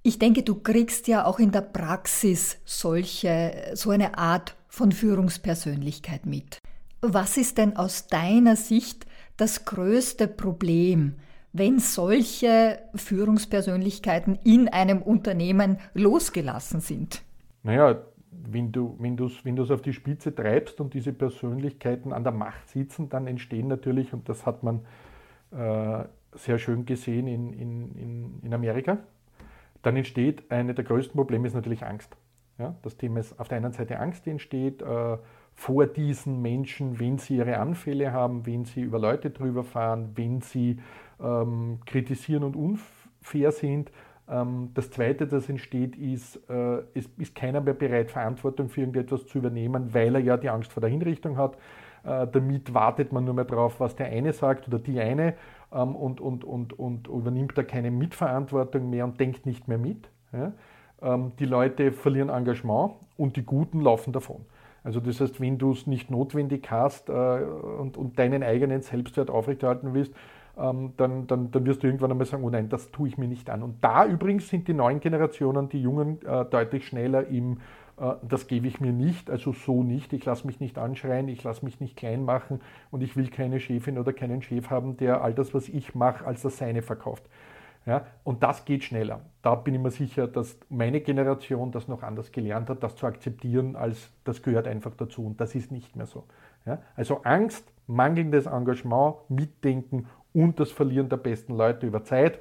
Ich 0.04 0.18
denke, 0.18 0.42
du 0.42 0.56
kriegst 0.56 1.08
ja 1.08 1.26
auch 1.26 1.38
in 1.38 1.52
der 1.52 1.62
Praxis 1.62 2.58
solche, 2.66 3.72
so 3.76 3.92
eine 3.92 4.18
Art 4.18 4.56
von 4.68 4.92
Führungspersönlichkeit 4.92 6.26
mit. 6.26 6.58
Was 7.02 7.38
ist 7.38 7.58
denn 7.58 7.78
aus 7.78 8.08
deiner 8.08 8.56
Sicht 8.56 9.06
das 9.38 9.66
größte 9.66 10.28
Problem, 10.28 11.16
wenn 11.54 11.80
solche 11.80 12.80
Führungspersönlichkeiten 12.96 14.40
in 14.44 14.70
einem 14.70 15.02
Unternehmen 15.02 15.78
losgelassen 15.94 16.80
sind? 16.80 17.22
Naja, 17.64 18.02
wenn 18.32 18.72
du 18.72 18.96
wenn 19.00 19.18
du's, 19.18 19.44
wenn 19.44 19.60
auf 19.60 19.82
die 19.82 19.94
Spitze 19.94 20.34
treibst 20.34 20.80
und 20.80 20.94
diese 20.94 21.12
Persönlichkeiten 21.14 22.14
an 22.14 22.24
der 22.24 22.34
Macht 22.34 22.70
sitzen, 22.70 23.10
dann 23.10 23.28
entstehen 23.28 23.68
natürlich, 23.68 24.14
und 24.14 24.30
das 24.30 24.46
hat 24.46 24.64
man 24.64 24.82
äh, 25.52 26.06
sehr 26.34 26.58
schön 26.58 26.86
gesehen 26.86 27.28
in, 27.28 27.54
in, 27.54 28.40
in 28.42 28.54
Amerika, 28.54 28.98
dann 29.82 29.98
entsteht 29.98 30.50
eine 30.50 30.74
der 30.74 30.86
größten 30.86 31.16
Probleme 31.16 31.48
ist 31.48 31.54
natürlich 31.54 31.84
Angst. 31.84 32.16
Ja, 32.58 32.76
das 32.84 32.96
Thema 32.96 33.20
ist 33.20 33.40
auf 33.40 33.48
der 33.48 33.58
einen 33.58 33.74
Seite 33.74 34.00
Angst, 34.00 34.26
die 34.26 34.30
entsteht 34.30 34.82
äh, 34.82 35.18
vor 35.54 35.88
diesen 35.88 36.42
Menschen, 36.42 37.00
wenn 37.00 37.18
sie 37.18 37.38
ihre 37.38 37.58
Anfälle 37.58 38.12
haben, 38.14 38.46
wenn 38.46 38.66
sie 38.66 38.82
über 38.82 39.00
Leute 39.00 39.32
drüber 39.32 39.64
fahren, 39.64 40.12
wenn 40.16 40.42
sie 40.42 40.80
ähm, 41.22 41.80
kritisieren 41.86 42.44
und 42.44 42.56
unfair 42.56 43.52
sind 43.52 43.92
ähm, 44.32 44.70
das 44.74 44.90
Zweite, 44.90 45.28
das 45.28 45.50
entsteht, 45.50 45.96
ist, 45.96 46.38
äh, 46.50 46.84
es 46.94 47.08
ist 47.18 47.36
keiner 47.36 47.62
mehr 47.62 47.74
bereit, 47.74 48.12
Verantwortung 48.12 48.70
für 48.70 48.82
irgendetwas 48.82 49.26
zu 49.28 49.40
übernehmen, 49.40 49.94
weil 49.94 50.16
er 50.16 50.22
ja 50.22 50.38
die 50.38 50.50
Angst 50.50 50.72
vor 50.72 50.82
der 50.82 50.90
Hinrichtung 50.90 51.38
hat. 51.38 51.56
Äh, 52.04 52.28
damit 52.28 52.74
wartet 52.74 53.12
man 53.12 53.26
nur 53.26 53.34
mehr 53.34 53.46
darauf, 53.46 53.80
was 53.80 53.96
der 53.96 54.08
eine 54.08 54.34
sagt 54.34 54.68
oder 54.68 54.80
die 54.80 55.00
eine 55.00 55.36
ähm, 55.72 55.96
und, 55.96 56.22
und, 56.22 56.44
und, 56.44 56.80
und 56.80 57.08
übernimmt 57.08 57.58
da 57.58 57.64
keine 57.64 57.92
Mitverantwortung 57.92 58.90
mehr 58.90 59.04
und 59.04 59.20
denkt 59.20 59.46
nicht 59.46 59.68
mehr 59.68 59.78
mit. 59.78 60.10
ähm, 61.02 61.32
die 61.40 61.46
Leute 61.46 61.92
verlieren 61.92 62.30
Engagement 62.30 62.94
und 63.18 63.36
die 63.36 63.44
Guten 63.44 63.82
laufen 63.82 64.14
davon. 64.14 64.46
Also 64.84 65.00
das 65.00 65.20
heißt, 65.20 65.40
wenn 65.42 65.58
du 65.58 65.72
es 65.74 65.86
nicht 65.86 66.10
notwendig 66.10 66.72
hast 66.72 67.10
äh, 67.10 67.14
und, 67.14 67.98
und, 67.98 68.18
deinen 68.18 68.42
eigenen 68.42 68.82
Selbstwert 68.82 69.30
aufrechterhalten 69.30 69.94
willst, 69.94 70.14
dann, 70.56 71.28
dann, 71.28 71.52
dann, 71.52 71.66
wirst 71.66 71.82
du 71.82 71.88
irgendwann 71.88 72.12
einmal 72.12 72.28
sagen, 72.28 72.44
oh 72.44 72.50
nein, 72.50 72.70
das 72.70 72.92
tue 72.92 73.08
ich 73.08 73.18
mir 73.18 73.28
nicht 73.28 73.50
an. 73.50 73.64
Und 73.64 73.84
da 73.84 74.06
übrigens 74.06 74.50
sind 74.50 74.68
die 74.68 74.74
neuen 74.74 75.00
Generationen, 75.00 75.70
die 75.70 75.82
Jungen, 75.82 76.22
äh, 76.26 76.46
deutlich 76.46 76.88
schneller 76.88 77.28
im, 77.28 77.60
äh, 77.98 78.14
das 78.28 78.48
gebe 78.48 78.68
ich 78.68 78.82
mir 78.82 78.92
nicht, 78.92 79.30
also 79.30 79.54
so 79.54 79.84
nicht, 79.84 80.12
ich 80.14 80.26
lasse 80.26 80.46
mich 80.46 80.60
nicht 80.60 80.78
anschreien, 80.78 81.28
ich 81.30 81.44
lasse 81.44 81.64
mich 81.64 81.80
nicht 81.80 81.96
klein 81.96 82.26
machen 82.26 82.60
und 82.90 83.02
ich 83.02 83.16
will 83.16 83.30
keine 83.30 83.60
Chefin 83.60 83.98
oder 83.98 84.14
keinen 84.14 84.42
Chef 84.42 84.70
haben, 84.70 84.98
der 84.98 85.24
all 85.24 85.34
das, 85.34 85.54
was 85.54 85.70
ich 85.70 85.96
mache, 85.96 86.26
als 86.26 86.42
das 86.42 86.58
seine 86.58 86.82
verkauft. 86.82 87.24
Ja, 87.86 88.06
und 88.24 88.44
das 88.44 88.66
geht 88.66 88.84
schneller. 88.84 89.22
Da 89.42 89.56
bin 89.56 89.74
ich 89.74 89.82
mir 89.82 89.90
sicher, 89.90 90.28
dass 90.28 90.56
meine 90.70 91.02
Generation 91.02 91.72
das 91.72 91.88
noch 91.88 92.04
anders 92.04 92.32
gelernt 92.32 92.70
hat, 92.70 92.84
das 92.84 92.96
zu 92.96 93.08
akzeptieren, 93.08 93.76
als 93.76 94.12
das 94.24 94.44
gehört 94.44 94.68
einfach 94.68 94.94
dazu. 94.94 95.26
Und 95.26 95.42
das 95.42 95.56
ist 95.56 95.72
nicht 95.72 95.96
mehr 95.96 96.06
so. 96.06 96.26
Ja, 96.68 96.80
also 96.96 97.24
Angst, 97.24 97.72
mangelndes 97.88 98.46
Engagement, 98.46 99.16
Mitdenken 99.30 100.06
und 100.34 100.60
das 100.60 100.72
Verlieren 100.72 101.10
der 101.10 101.18
besten 101.18 101.56
Leute 101.56 101.88
über 101.88 102.04
Zeit 102.04 102.40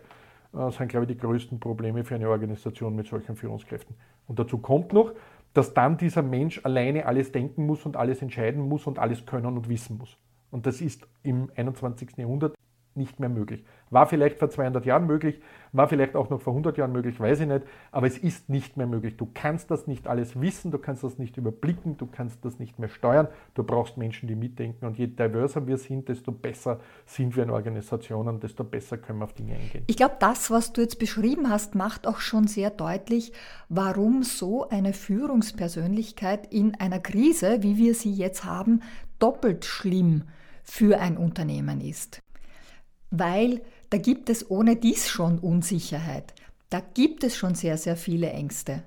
äh, 0.54 0.70
sind, 0.70 0.88
glaube 0.88 1.04
ich, 1.04 1.12
die 1.12 1.18
größten 1.18 1.60
Probleme 1.60 2.04
für 2.04 2.14
eine 2.14 2.28
Organisation 2.28 2.94
mit 2.94 3.06
solchen 3.06 3.36
Führungskräften. 3.36 3.96
Und 4.26 4.38
dazu 4.38 4.58
kommt 4.58 4.92
noch, 4.92 5.12
dass 5.54 5.74
dann 5.74 5.96
dieser 5.96 6.22
Mensch 6.22 6.60
alleine 6.64 7.06
alles 7.06 7.32
denken 7.32 7.66
muss 7.66 7.84
und 7.84 7.96
alles 7.96 8.22
entscheiden 8.22 8.68
muss 8.68 8.86
und 8.86 8.98
alles 8.98 9.26
können 9.26 9.46
und 9.46 9.68
wissen 9.68 9.98
muss. 9.98 10.16
Und 10.50 10.66
das 10.66 10.80
ist 10.80 11.06
im 11.22 11.50
21. 11.56 12.16
Jahrhundert 12.16 12.54
nicht 12.96 13.20
mehr 13.20 13.28
möglich. 13.28 13.64
War 13.90 14.06
vielleicht 14.06 14.38
vor 14.38 14.50
200 14.50 14.84
Jahren 14.86 15.06
möglich, 15.06 15.40
war 15.72 15.88
vielleicht 15.88 16.14
auch 16.14 16.30
noch 16.30 16.40
vor 16.40 16.52
100 16.52 16.76
Jahren 16.78 16.92
möglich, 16.92 17.18
weiß 17.18 17.40
ich 17.40 17.46
nicht, 17.46 17.62
aber 17.90 18.06
es 18.06 18.18
ist 18.18 18.48
nicht 18.48 18.76
mehr 18.76 18.86
möglich. 18.86 19.16
Du 19.16 19.28
kannst 19.32 19.70
das 19.70 19.86
nicht 19.86 20.06
alles 20.06 20.40
wissen, 20.40 20.70
du 20.70 20.78
kannst 20.78 21.02
das 21.02 21.18
nicht 21.18 21.36
überblicken, 21.36 21.96
du 21.96 22.06
kannst 22.06 22.44
das 22.44 22.58
nicht 22.58 22.78
mehr 22.78 22.88
steuern. 22.88 23.28
Du 23.54 23.64
brauchst 23.64 23.96
Menschen, 23.96 24.28
die 24.28 24.36
mitdenken 24.36 24.86
und 24.86 24.98
je 24.98 25.06
diverser 25.06 25.66
wir 25.66 25.76
sind, 25.76 26.08
desto 26.08 26.32
besser 26.32 26.80
sind 27.06 27.36
wir 27.36 27.42
in 27.42 27.50
Organisationen, 27.50 28.40
desto 28.40 28.64
besser 28.64 28.98
können 28.98 29.18
wir 29.20 29.24
auf 29.24 29.34
Dinge 29.34 29.54
eingehen. 29.54 29.84
Ich 29.86 29.96
glaube, 29.96 30.16
das, 30.20 30.50
was 30.50 30.72
du 30.72 30.80
jetzt 30.80 30.98
beschrieben 30.98 31.48
hast, 31.48 31.74
macht 31.74 32.06
auch 32.06 32.20
schon 32.20 32.46
sehr 32.46 32.70
deutlich, 32.70 33.32
warum 33.68 34.22
so 34.22 34.68
eine 34.68 34.92
Führungspersönlichkeit 34.92 36.52
in 36.52 36.74
einer 36.76 37.00
Krise, 37.00 37.62
wie 37.62 37.76
wir 37.76 37.94
sie 37.94 38.12
jetzt 38.12 38.44
haben, 38.44 38.82
doppelt 39.18 39.64
schlimm 39.64 40.24
für 40.62 41.00
ein 41.00 41.16
Unternehmen 41.16 41.80
ist 41.80 42.22
weil 43.10 43.62
da 43.90 43.98
gibt 43.98 44.30
es 44.30 44.50
ohne 44.50 44.76
dies 44.76 45.08
schon 45.08 45.38
Unsicherheit. 45.38 46.34
Da 46.68 46.80
gibt 46.80 47.24
es 47.24 47.36
schon 47.36 47.54
sehr, 47.54 47.76
sehr 47.76 47.96
viele 47.96 48.30
Ängste. 48.30 48.84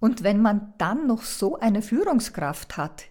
Und 0.00 0.22
wenn 0.22 0.40
man 0.40 0.74
dann 0.78 1.06
noch 1.06 1.22
so 1.22 1.58
eine 1.58 1.82
Führungskraft 1.82 2.76
hat, 2.76 3.04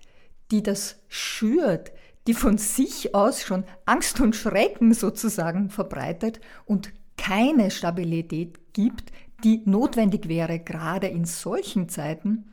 die 0.51 0.63
das 0.63 0.99
schürt, 1.07 1.91
die 2.27 2.33
von 2.33 2.57
sich 2.57 3.13
aus 3.13 3.43
schon 3.43 3.63
Angst 3.85 4.19
und 4.19 4.35
Schrecken 4.35 4.93
sozusagen 4.93 5.69
verbreitet 5.69 6.39
und 6.65 6.91
keine 7.17 7.71
Stabilität 7.71 8.73
gibt, 8.73 9.11
die 9.43 9.61
notwendig 9.65 10.27
wäre, 10.27 10.59
gerade 10.59 11.07
in 11.07 11.25
solchen 11.25 11.89
Zeiten, 11.89 12.45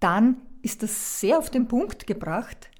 dann 0.00 0.36
ist 0.62 0.82
das 0.82 1.20
sehr 1.20 1.38
auf 1.38 1.50
den 1.50 1.68
Punkt 1.68 2.06
gebracht, 2.06 2.70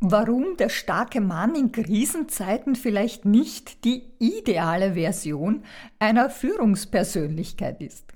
warum 0.00 0.56
der 0.58 0.68
starke 0.68 1.20
Mann 1.20 1.54
in 1.54 1.72
Krisenzeiten 1.72 2.76
vielleicht 2.76 3.24
nicht 3.24 3.84
die 3.84 4.02
ideale 4.18 4.94
Version 4.94 5.62
einer 5.98 6.30
Führungspersönlichkeit 6.30 7.80
ist. 7.80 8.12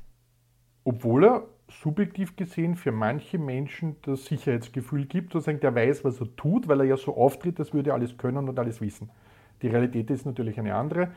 Obwohl 0.85 1.25
er 1.25 1.49
subjektiv 1.71 2.37
gesehen 2.37 2.75
für 2.75 2.93
manche 2.93 3.39
Menschen 3.39 3.97
das 4.03 4.25
Sicherheitsgefühl 4.27 5.07
gibt, 5.07 5.33
sozusagen 5.33 5.61
der 5.61 5.75
weiß, 5.75 6.05
was 6.05 6.21
er 6.21 6.35
tut, 6.37 6.69
weil 6.69 6.81
er 6.81 6.87
ja 6.87 6.97
so 6.97 7.17
auftritt, 7.17 7.59
als 7.61 7.73
würde 7.73 7.91
er 7.91 7.95
alles 7.95 8.19
können 8.19 8.49
und 8.49 8.59
alles 8.59 8.81
wissen. 8.81 9.11
Die 9.63 9.69
Realität 9.69 10.11
ist 10.11 10.27
natürlich 10.27 10.59
eine 10.59 10.75
andere 10.75 11.13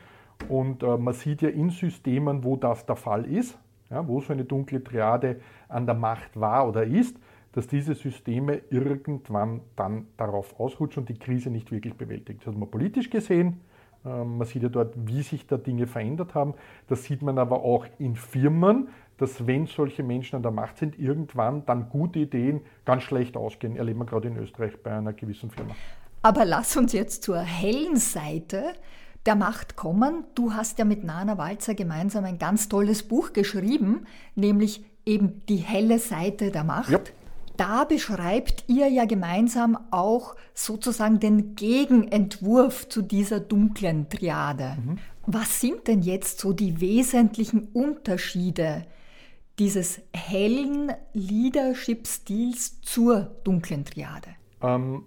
und 0.50 0.84
äh, 0.84 0.98
man 0.98 1.13
sieht 1.13 1.41
ja 1.41 1.50
in 1.50 1.70
Systemen, 1.70 2.43
wo 2.43 2.55
das 2.55 2.86
der 2.86 2.96
Fall 2.96 3.25
ist, 3.25 3.58
ja, 3.89 4.08
wo 4.08 4.22
so 4.22 4.34
eine 4.34 4.46
dunkle 4.46 4.84
Triade 4.84 5.39
an 5.70 5.86
der 5.86 5.96
Macht 5.96 6.39
war 6.39 6.67
oder 6.67 6.84
ist, 6.84 7.17
dass 7.54 7.68
diese 7.68 7.96
Systeme 7.96 8.62
irgendwann 8.70 9.62
dann 9.76 10.08
darauf 10.18 10.60
ausrutschen 10.60 11.04
und 11.04 11.10
die 11.10 11.18
Krise 11.18 11.50
nicht 11.50 11.72
wirklich 11.72 11.96
bewältigt. 11.96 12.42
Das 12.42 12.48
hat 12.48 12.58
man 12.58 12.70
politisch 12.70 13.10
gesehen. 13.10 13.62
Ähm, 14.06 14.38
man 14.38 14.48
sieht 14.48 14.64
ja 14.64 14.70
dort, 14.70 14.94
wie 15.08 15.22
sich 15.22 15.48
da 15.48 15.58
Dinge 15.58 15.88
verändert 15.88 16.36
haben. 16.36 16.56
Das 16.88 17.04
sieht 17.04 17.22
man 17.22 17.38
aber 17.38 17.64
auch 17.64 17.86
in 18.00 18.16
Firmen, 18.16 18.90
dass 19.18 19.48
wenn 19.48 19.68
solche 19.68 20.04
Menschen 20.04 20.36
an 20.36 20.44
der 20.44 20.52
Macht 20.52 20.78
sind, 20.80 21.00
irgendwann 21.00 21.66
dann 21.66 21.90
gute 21.90 22.20
Ideen 22.20 22.62
ganz 22.86 23.04
schlecht 23.04 23.38
ausgehen. 23.38 23.78
Erleben 23.78 24.00
wir 24.00 24.06
gerade 24.06 24.28
in 24.28 24.38
Österreich 24.38 24.82
bei 24.82 24.92
einer 24.92 25.14
gewissen 25.14 25.52
Firma. 25.52 25.76
Aber 26.24 26.46
lass 26.46 26.76
uns 26.76 26.94
jetzt 26.94 27.24
zur 27.24 27.40
hellen 27.40 27.98
Seite 27.98 28.74
der 29.26 29.36
Macht 29.36 29.76
kommen. 29.76 30.24
Du 30.36 30.54
hast 30.54 30.80
ja 30.80 30.86
mit 30.86 31.04
Nana 31.04 31.38
Walzer 31.38 31.76
gemeinsam 31.76 32.26
ein 32.26 32.40
ganz 32.40 32.68
tolles 32.68 33.04
Buch 33.04 33.32
geschrieben, 33.32 34.06
nämlich 34.36 34.84
eben 35.06 35.42
die 35.48 35.58
helle 35.58 36.00
Seite 36.00 36.52
der 36.52 36.64
Macht. 36.64 36.90
Ja. 36.90 37.00
Da 37.58 37.84
beschreibt 37.84 38.66
ihr 38.68 38.88
ja 38.88 39.06
gemeinsam 39.06 39.78
auch 39.92 40.36
sozusagen 40.54 41.20
den 41.20 41.56
Gegenentwurf 41.56 42.90
zu 42.90 43.02
dieser 43.02 43.40
dunklen 43.40 44.10
Triade. 44.10 44.78
Mhm. 44.84 44.98
Was 45.26 45.62
sind 45.62 45.88
denn 45.88 46.02
jetzt 46.02 46.40
so 46.40 46.52
die 46.52 46.82
wesentlichen 46.82 47.70
Unterschiede 47.74 48.86
dieses 49.60 50.02
hellen 50.14 50.92
Leadership-Stils 51.14 52.82
zur 52.82 53.32
dunklen 53.44 53.86
Triade? 53.86 54.30
Ähm, 54.62 55.04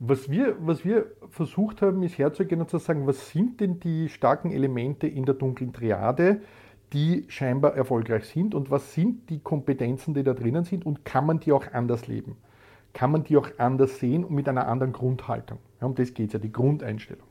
was, 0.00 0.30
wir, 0.30 0.56
was 0.60 0.84
wir 0.84 1.06
versucht 1.30 1.82
haben, 1.82 2.02
ist 2.02 2.18
herzugehen 2.18 2.60
und 2.60 2.70
zu 2.70 2.78
sagen, 2.78 3.06
was 3.06 3.30
sind 3.30 3.60
denn 3.60 3.80
die 3.80 4.08
starken 4.08 4.50
Elemente 4.50 5.06
in 5.06 5.24
der 5.24 5.34
dunklen 5.34 5.72
Triade, 5.72 6.42
die 6.92 7.24
scheinbar 7.28 7.74
erfolgreich 7.74 8.24
sind 8.24 8.54
und 8.54 8.70
was 8.70 8.94
sind 8.94 9.28
die 9.30 9.40
Kompetenzen, 9.40 10.14
die 10.14 10.22
da 10.22 10.32
drinnen 10.32 10.64
sind 10.64 10.86
und 10.86 11.04
kann 11.04 11.26
man 11.26 11.40
die 11.40 11.52
auch 11.52 11.64
anders 11.72 12.06
leben? 12.06 12.36
Kann 12.94 13.12
man 13.12 13.24
die 13.24 13.36
auch 13.36 13.48
anders 13.58 13.98
sehen 13.98 14.24
und 14.24 14.34
mit 14.34 14.48
einer 14.48 14.66
anderen 14.66 14.92
Grundhaltung? 14.92 15.58
Ja, 15.80 15.86
um 15.86 15.94
das 15.94 16.14
geht 16.14 16.28
es 16.28 16.32
ja, 16.32 16.38
die 16.38 16.52
Grundeinstellung. 16.52 17.26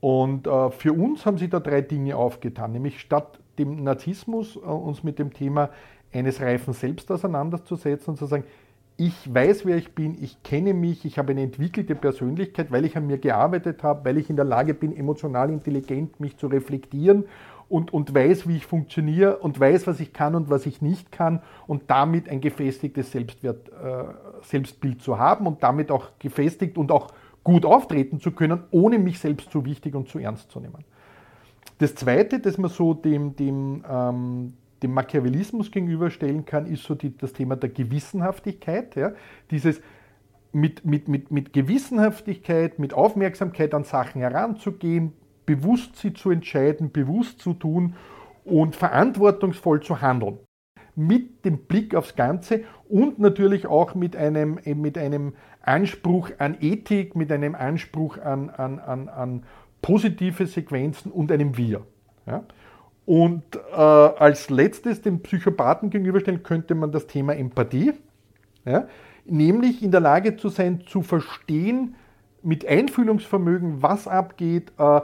Und 0.00 0.46
äh, 0.46 0.70
für 0.70 0.92
uns 0.92 1.26
haben 1.26 1.38
sich 1.38 1.50
da 1.50 1.58
drei 1.58 1.80
Dinge 1.80 2.16
aufgetan, 2.16 2.72
nämlich 2.72 3.00
statt 3.00 3.40
dem 3.58 3.82
Narzissmus 3.82 4.56
äh, 4.56 4.60
uns 4.60 5.02
mit 5.02 5.18
dem 5.18 5.32
Thema 5.32 5.70
eines 6.12 6.40
reifen 6.40 6.72
Selbst 6.72 7.10
auseinanderzusetzen 7.10 8.12
und 8.12 8.16
zu 8.16 8.26
sagen, 8.26 8.44
ich 9.00 9.32
weiß, 9.32 9.64
wer 9.64 9.76
ich 9.76 9.92
bin, 9.92 10.20
ich 10.20 10.42
kenne 10.42 10.74
mich, 10.74 11.04
ich 11.04 11.18
habe 11.18 11.30
eine 11.30 11.42
entwickelte 11.42 11.94
Persönlichkeit, 11.94 12.72
weil 12.72 12.84
ich 12.84 12.96
an 12.96 13.06
mir 13.06 13.18
gearbeitet 13.18 13.84
habe, 13.84 14.04
weil 14.04 14.18
ich 14.18 14.28
in 14.28 14.34
der 14.34 14.44
Lage 14.44 14.74
bin, 14.74 14.96
emotional 14.96 15.50
intelligent 15.50 16.18
mich 16.18 16.36
zu 16.36 16.48
reflektieren 16.48 17.24
und, 17.68 17.92
und 17.92 18.14
weiß, 18.14 18.48
wie 18.48 18.56
ich 18.56 18.66
funktioniere 18.66 19.38
und 19.38 19.60
weiß, 19.60 19.86
was 19.86 20.00
ich 20.00 20.12
kann 20.12 20.34
und 20.34 20.48
was 20.48 20.66
ich 20.66 20.80
nicht 20.80 21.12
kann 21.12 21.42
und 21.66 21.84
damit 21.88 22.28
ein 22.28 22.40
gefestigtes 22.40 23.12
Selbstwert, 23.12 23.68
äh, 23.68 24.04
Selbstbild 24.42 25.02
zu 25.02 25.18
haben 25.18 25.46
und 25.46 25.62
damit 25.62 25.90
auch 25.90 26.10
gefestigt 26.18 26.78
und 26.78 26.90
auch 26.90 27.12
gut 27.44 27.64
auftreten 27.64 28.20
zu 28.20 28.32
können, 28.32 28.64
ohne 28.70 28.98
mich 28.98 29.18
selbst 29.18 29.50
zu 29.50 29.64
wichtig 29.64 29.94
und 29.94 30.08
zu 30.08 30.18
ernst 30.18 30.50
zu 30.50 30.60
nehmen. 30.60 30.84
Das 31.78 31.94
Zweite, 31.94 32.40
das 32.40 32.58
man 32.58 32.70
so 32.70 32.94
dem, 32.94 33.36
dem, 33.36 33.84
ähm, 33.88 34.54
dem 34.82 34.94
Machiavellismus 34.94 35.70
gegenüberstellen 35.70 36.44
kann, 36.44 36.66
ist 36.66 36.84
so 36.84 36.94
die, 36.94 37.16
das 37.16 37.32
Thema 37.32 37.56
der 37.56 37.70
Gewissenhaftigkeit. 37.70 38.96
Ja? 38.96 39.12
Dieses 39.50 39.80
mit, 40.52 40.84
mit, 40.84 41.08
mit, 41.08 41.30
mit 41.30 41.52
Gewissenhaftigkeit, 41.52 42.78
mit 42.78 42.94
Aufmerksamkeit 42.94 43.74
an 43.74 43.84
Sachen 43.84 44.20
heranzugehen, 44.20 45.12
bewusst 45.48 45.96
sie 45.96 46.12
zu 46.12 46.30
entscheiden, 46.30 46.92
bewusst 46.92 47.40
zu 47.40 47.54
tun 47.54 47.94
und 48.44 48.76
verantwortungsvoll 48.76 49.82
zu 49.82 50.02
handeln. 50.02 50.38
Mit 50.94 51.46
dem 51.46 51.56
Blick 51.64 51.94
aufs 51.94 52.16
Ganze 52.16 52.64
und 52.86 53.18
natürlich 53.18 53.66
auch 53.66 53.94
mit 53.94 54.14
einem, 54.14 54.58
mit 54.64 54.98
einem 54.98 55.32
Anspruch 55.62 56.32
an 56.36 56.58
Ethik, 56.60 57.16
mit 57.16 57.32
einem 57.32 57.54
Anspruch 57.54 58.18
an, 58.18 58.50
an, 58.50 58.78
an, 58.78 59.08
an 59.08 59.42
positive 59.80 60.46
Sequenzen 60.46 61.10
und 61.10 61.32
einem 61.32 61.56
Wir. 61.56 61.80
Ja? 62.26 62.44
Und 63.06 63.44
äh, 63.56 63.74
als 63.74 64.50
letztes 64.50 65.00
dem 65.00 65.20
Psychopathen 65.20 65.88
gegenüberstellen 65.88 66.42
könnte 66.42 66.74
man 66.74 66.92
das 66.92 67.06
Thema 67.06 67.34
Empathie, 67.34 67.94
ja? 68.66 68.86
nämlich 69.24 69.82
in 69.82 69.92
der 69.92 70.00
Lage 70.00 70.36
zu 70.36 70.50
sein, 70.50 70.82
zu 70.86 71.00
verstehen, 71.00 71.94
mit 72.42 72.66
Einfühlungsvermögen, 72.66 73.82
was 73.82 74.08
abgeht, 74.08 74.72
äh, 74.78 75.00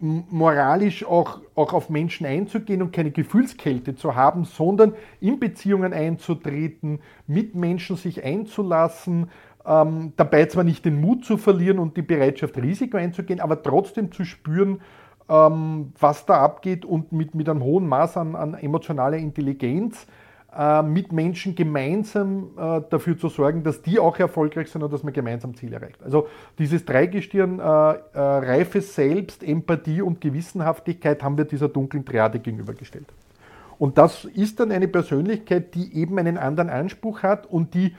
moralisch 0.00 1.04
auch, 1.04 1.40
auch 1.54 1.72
auf 1.72 1.90
Menschen 1.90 2.26
einzugehen 2.26 2.82
und 2.82 2.92
keine 2.92 3.10
Gefühlskälte 3.10 3.94
zu 3.94 4.14
haben, 4.14 4.44
sondern 4.44 4.94
in 5.20 5.38
Beziehungen 5.38 5.92
einzutreten, 5.92 7.00
mit 7.26 7.54
Menschen 7.54 7.96
sich 7.96 8.24
einzulassen, 8.24 9.30
ähm, 9.66 10.12
dabei 10.16 10.46
zwar 10.46 10.64
nicht 10.64 10.84
den 10.84 11.00
Mut 11.00 11.24
zu 11.24 11.36
verlieren 11.36 11.78
und 11.78 11.96
die 11.96 12.02
Bereitschaft, 12.02 12.56
Risiko 12.56 12.96
einzugehen, 12.96 13.40
aber 13.40 13.62
trotzdem 13.62 14.12
zu 14.12 14.24
spüren, 14.24 14.80
ähm, 15.28 15.92
was 15.98 16.24
da 16.26 16.40
abgeht 16.40 16.84
und 16.84 17.12
mit, 17.12 17.34
mit 17.34 17.48
einem 17.48 17.62
hohen 17.62 17.86
Maß 17.86 18.16
an, 18.16 18.34
an 18.34 18.54
emotionaler 18.54 19.18
Intelligenz 19.18 20.06
mit 20.82 21.12
Menschen 21.12 21.54
gemeinsam 21.54 22.50
äh, 22.56 22.80
dafür 22.88 23.18
zu 23.18 23.28
sorgen, 23.28 23.62
dass 23.62 23.82
die 23.82 23.98
auch 23.98 24.18
erfolgreich 24.18 24.70
sind 24.70 24.82
und 24.82 24.90
dass 24.90 25.02
man 25.02 25.12
gemeinsam 25.12 25.54
Ziele 25.54 25.76
erreicht. 25.76 26.02
Also 26.02 26.26
dieses 26.58 26.86
Dreigestirn, 26.86 27.58
äh, 27.58 27.62
äh, 27.62 27.98
Reife 28.14 28.80
Selbst, 28.80 29.42
Empathie 29.42 30.00
und 30.00 30.22
Gewissenhaftigkeit 30.22 31.22
haben 31.22 31.36
wir 31.36 31.44
dieser 31.44 31.68
dunklen 31.68 32.04
Triade 32.04 32.38
gegenübergestellt. 32.38 33.06
Und 33.78 33.98
das 33.98 34.24
ist 34.24 34.58
dann 34.58 34.72
eine 34.72 34.88
Persönlichkeit, 34.88 35.74
die 35.74 35.94
eben 35.94 36.18
einen 36.18 36.38
anderen 36.38 36.70
Anspruch 36.70 37.22
hat 37.22 37.46
und 37.46 37.74
die 37.74 37.94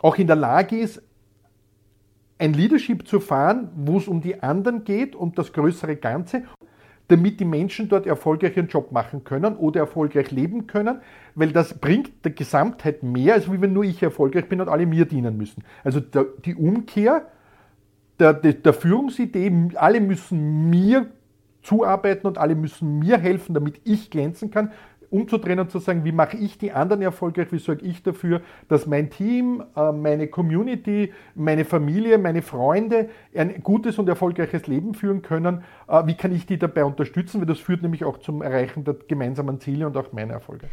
auch 0.00 0.16
in 0.16 0.26
der 0.26 0.36
Lage 0.36 0.76
ist, 0.76 1.02
ein 2.38 2.52
Leadership 2.52 3.08
zu 3.08 3.20
fahren, 3.20 3.70
wo 3.74 3.96
es 3.96 4.06
um 4.06 4.20
die 4.20 4.42
anderen 4.42 4.84
geht, 4.84 5.16
um 5.16 5.34
das 5.34 5.52
größere 5.52 5.96
Ganze, 5.96 6.42
damit 7.08 7.38
die 7.38 7.44
Menschen 7.44 7.88
dort 7.88 8.06
erfolgreich 8.06 8.56
ihren 8.56 8.68
Job 8.68 8.90
machen 8.92 9.24
können 9.24 9.56
oder 9.56 9.80
erfolgreich 9.80 10.30
leben 10.30 10.66
können, 10.66 11.00
weil 11.34 11.52
das 11.52 11.78
bringt 11.78 12.24
der 12.24 12.32
Gesamtheit 12.32 13.02
mehr, 13.02 13.34
als 13.34 13.50
wenn 13.50 13.72
nur 13.72 13.84
ich 13.84 14.02
erfolgreich 14.02 14.48
bin 14.48 14.60
und 14.60 14.68
alle 14.68 14.86
mir 14.86 15.04
dienen 15.04 15.36
müssen. 15.36 15.64
Also 15.82 16.00
die 16.00 16.54
Umkehr 16.54 17.26
der, 18.18 18.32
der, 18.32 18.54
der 18.54 18.72
Führungsidee, 18.72 19.70
alle 19.74 20.00
müssen 20.00 20.70
mir 20.70 21.10
zuarbeiten 21.62 22.26
und 22.26 22.38
alle 22.38 22.54
müssen 22.54 22.98
mir 22.98 23.18
helfen, 23.18 23.54
damit 23.54 23.80
ich 23.84 24.10
glänzen 24.10 24.50
kann, 24.50 24.70
umzudrehen 25.14 25.60
und 25.60 25.70
zu 25.70 25.78
sagen, 25.78 26.04
wie 26.04 26.12
mache 26.12 26.36
ich 26.36 26.58
die 26.58 26.72
anderen 26.72 27.00
erfolgreich, 27.00 27.52
wie 27.52 27.58
sorge 27.58 27.84
ich 27.86 28.02
dafür, 28.02 28.42
dass 28.68 28.86
mein 28.86 29.10
Team, 29.10 29.62
äh, 29.76 29.92
meine 29.92 30.26
Community, 30.26 31.12
meine 31.36 31.64
Familie, 31.64 32.18
meine 32.18 32.42
Freunde 32.42 33.08
ein 33.34 33.62
gutes 33.62 33.98
und 33.98 34.08
erfolgreiches 34.08 34.66
Leben 34.66 34.92
führen 34.94 35.22
können, 35.22 35.62
äh, 35.88 36.04
wie 36.06 36.16
kann 36.16 36.34
ich 36.34 36.46
die 36.46 36.58
dabei 36.58 36.84
unterstützen, 36.84 37.40
weil 37.40 37.46
das 37.46 37.60
führt 37.60 37.82
nämlich 37.82 38.04
auch 38.04 38.18
zum 38.18 38.42
Erreichen 38.42 38.82
der 38.82 38.94
gemeinsamen 38.94 39.60
Ziele 39.60 39.86
und 39.86 39.96
auch 39.96 40.12
meiner 40.12 40.34
Erfolge. 40.34 40.68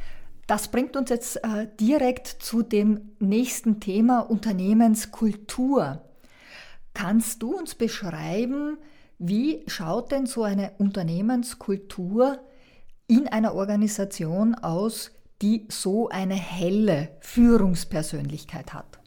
Das 0.48 0.70
bringt 0.70 0.98
uns 0.98 1.12
jetzt 1.12 1.38
äh, 1.38 1.68
direkt 1.80 2.28
zu 2.28 2.64
dem 2.64 3.12
nächsten 3.20 3.80
Thema 3.80 4.20
Unternehmenskultur. 4.22 6.02
Kannst 6.96 7.44
du 7.44 7.56
uns 7.56 7.76
beschreiben, 7.76 8.78
wie 9.20 9.64
schaut 9.68 10.12
denn 10.12 10.26
so 10.26 10.42
eine 10.42 10.72
Unternehmenskultur 10.80 12.40
in 13.12 13.28
einer 13.28 13.56
Organisation 13.56 14.56
aus, 14.56 15.12
die 15.42 15.66
so 15.68 16.08
eine 16.08 16.34
helle 16.34 17.10
Führungspersönlichkeit 17.20 18.74
hat? 18.74 19.00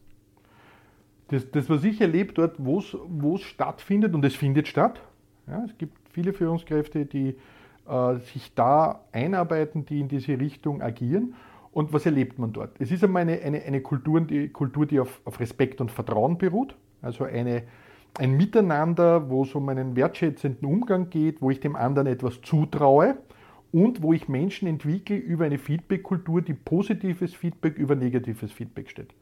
Das, 1.28 1.50
das 1.50 1.70
was 1.70 1.84
ich 1.84 2.02
erlebe 2.02 2.34
dort, 2.34 2.56
wo 2.58 2.80
es 3.36 3.42
stattfindet, 3.42 4.12
und 4.12 4.22
es 4.26 4.34
findet 4.34 4.68
statt, 4.68 5.00
ja, 5.46 5.64
es 5.64 5.78
gibt 5.78 5.96
viele 6.10 6.34
Führungskräfte, 6.34 7.06
die 7.06 7.34
äh, 7.88 8.16
sich 8.32 8.54
da 8.54 9.00
einarbeiten, 9.10 9.86
die 9.86 10.00
in 10.00 10.08
diese 10.08 10.38
Richtung 10.38 10.82
agieren. 10.82 11.34
Und 11.72 11.94
was 11.94 12.04
erlebt 12.04 12.38
man 12.38 12.52
dort? 12.52 12.78
Es 12.78 12.90
ist 12.90 13.02
einmal 13.02 13.22
eine, 13.22 13.40
eine, 13.40 13.62
eine 13.62 13.80
Kultur, 13.80 14.20
die, 14.20 14.50
Kultur, 14.50 14.84
die 14.84 15.00
auf, 15.00 15.22
auf 15.24 15.40
Respekt 15.40 15.80
und 15.80 15.90
Vertrauen 15.90 16.36
beruht, 16.36 16.76
also 17.00 17.24
eine, 17.24 17.62
ein 18.18 18.36
Miteinander, 18.36 19.30
wo 19.30 19.44
es 19.44 19.54
um 19.54 19.66
einen 19.70 19.96
wertschätzenden 19.96 20.68
Umgang 20.68 21.08
geht, 21.08 21.40
wo 21.40 21.50
ich 21.50 21.60
dem 21.60 21.74
anderen 21.74 22.06
etwas 22.06 22.42
zutraue 22.42 23.16
und 23.74 24.02
wo 24.02 24.12
ich 24.12 24.28
Menschen 24.28 24.68
entwickle 24.68 25.16
über 25.16 25.46
eine 25.46 25.58
Feedback-Kultur, 25.58 26.42
die 26.42 26.54
positives 26.54 27.34
Feedback 27.34 27.76
über 27.76 27.96
negatives 27.96 28.52
Feedback 28.52 28.88
steht. 28.88 29.12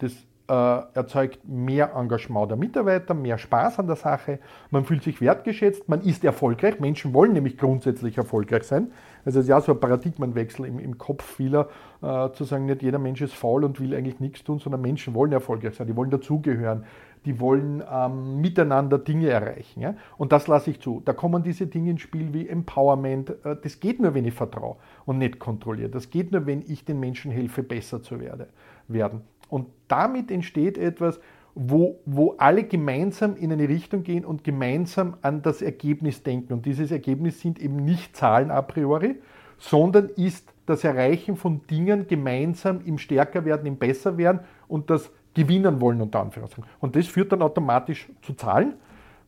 Das 0.00 0.12
äh, 0.50 0.82
erzeugt 0.92 1.48
mehr 1.48 1.94
Engagement 1.96 2.50
der 2.50 2.58
Mitarbeiter, 2.58 3.14
mehr 3.14 3.38
Spaß 3.38 3.78
an 3.78 3.86
der 3.86 3.96
Sache, 3.96 4.38
man 4.70 4.84
fühlt 4.84 5.02
sich 5.02 5.22
wertgeschätzt, 5.22 5.88
man 5.88 6.02
ist 6.02 6.24
erfolgreich. 6.24 6.78
Menschen 6.78 7.14
wollen 7.14 7.32
nämlich 7.32 7.56
grundsätzlich 7.56 8.18
erfolgreich 8.18 8.64
sein. 8.64 8.92
Also 9.24 9.38
es 9.38 9.46
ist 9.46 9.48
ja 9.48 9.62
so 9.62 9.72
ein 9.72 9.80
Paradigmenwechsel 9.80 10.66
im, 10.66 10.78
im 10.78 10.98
Kopf 10.98 11.24
vieler, 11.24 11.70
äh, 12.02 12.30
zu 12.32 12.44
sagen, 12.44 12.66
nicht 12.66 12.82
jeder 12.82 12.98
Mensch 12.98 13.22
ist 13.22 13.32
faul 13.32 13.64
und 13.64 13.80
will 13.80 13.94
eigentlich 13.94 14.20
nichts 14.20 14.44
tun, 14.44 14.58
sondern 14.58 14.82
Menschen 14.82 15.14
wollen 15.14 15.32
erfolgreich 15.32 15.76
sein, 15.76 15.86
die 15.86 15.96
wollen 15.96 16.10
dazugehören, 16.10 16.84
die 17.24 17.40
wollen 17.40 17.82
ähm, 17.90 18.40
miteinander 18.40 18.98
Dinge 18.98 19.28
erreichen. 19.28 19.80
Ja? 19.80 19.94
Und 20.18 20.32
das 20.32 20.46
lasse 20.46 20.70
ich 20.70 20.80
zu. 20.80 21.02
Da 21.04 21.12
kommen 21.12 21.42
diese 21.42 21.66
Dinge 21.66 21.92
ins 21.92 22.02
Spiel 22.02 22.32
wie 22.32 22.48
Empowerment. 22.48 23.30
Äh, 23.44 23.56
das 23.62 23.80
geht 23.80 24.00
nur, 24.00 24.14
wenn 24.14 24.24
ich 24.24 24.34
vertraue 24.34 24.76
und 25.04 25.18
nicht 25.18 25.38
kontrolliere. 25.38 25.88
Das 25.88 26.10
geht 26.10 26.32
nur, 26.32 26.46
wenn 26.46 26.62
ich 26.66 26.84
den 26.84 27.00
Menschen 27.00 27.30
helfe, 27.30 27.62
besser 27.62 28.02
zu 28.02 28.20
werde, 28.20 28.48
werden. 28.88 29.22
Und 29.48 29.68
damit 29.88 30.30
entsteht 30.30 30.78
etwas, 30.78 31.20
wo, 31.54 32.00
wo 32.06 32.34
alle 32.38 32.64
gemeinsam 32.64 33.36
in 33.36 33.52
eine 33.52 33.68
Richtung 33.68 34.02
gehen 34.02 34.24
und 34.24 34.42
gemeinsam 34.42 35.16
an 35.22 35.42
das 35.42 35.60
Ergebnis 35.60 36.22
denken. 36.22 36.54
Und 36.54 36.66
dieses 36.66 36.90
Ergebnis 36.90 37.40
sind 37.40 37.60
eben 37.60 37.76
nicht 37.76 38.16
Zahlen 38.16 38.50
a 38.50 38.62
priori, 38.62 39.16
sondern 39.58 40.08
ist 40.16 40.52
das 40.66 40.84
Erreichen 40.84 41.36
von 41.36 41.60
Dingen 41.68 42.06
gemeinsam 42.06 42.80
im 42.84 42.98
Stärkerwerden, 42.98 43.66
im 43.66 43.76
Besserwerden 43.76 44.40
und 44.68 44.90
das 44.90 45.10
gewinnen 45.34 45.80
wollen, 45.80 46.00
unter 46.00 46.20
Anführungszeichen. 46.20 46.64
Und 46.80 46.96
das 46.96 47.06
führt 47.06 47.32
dann 47.32 47.42
automatisch 47.42 48.08
zu 48.22 48.34
Zahlen 48.34 48.74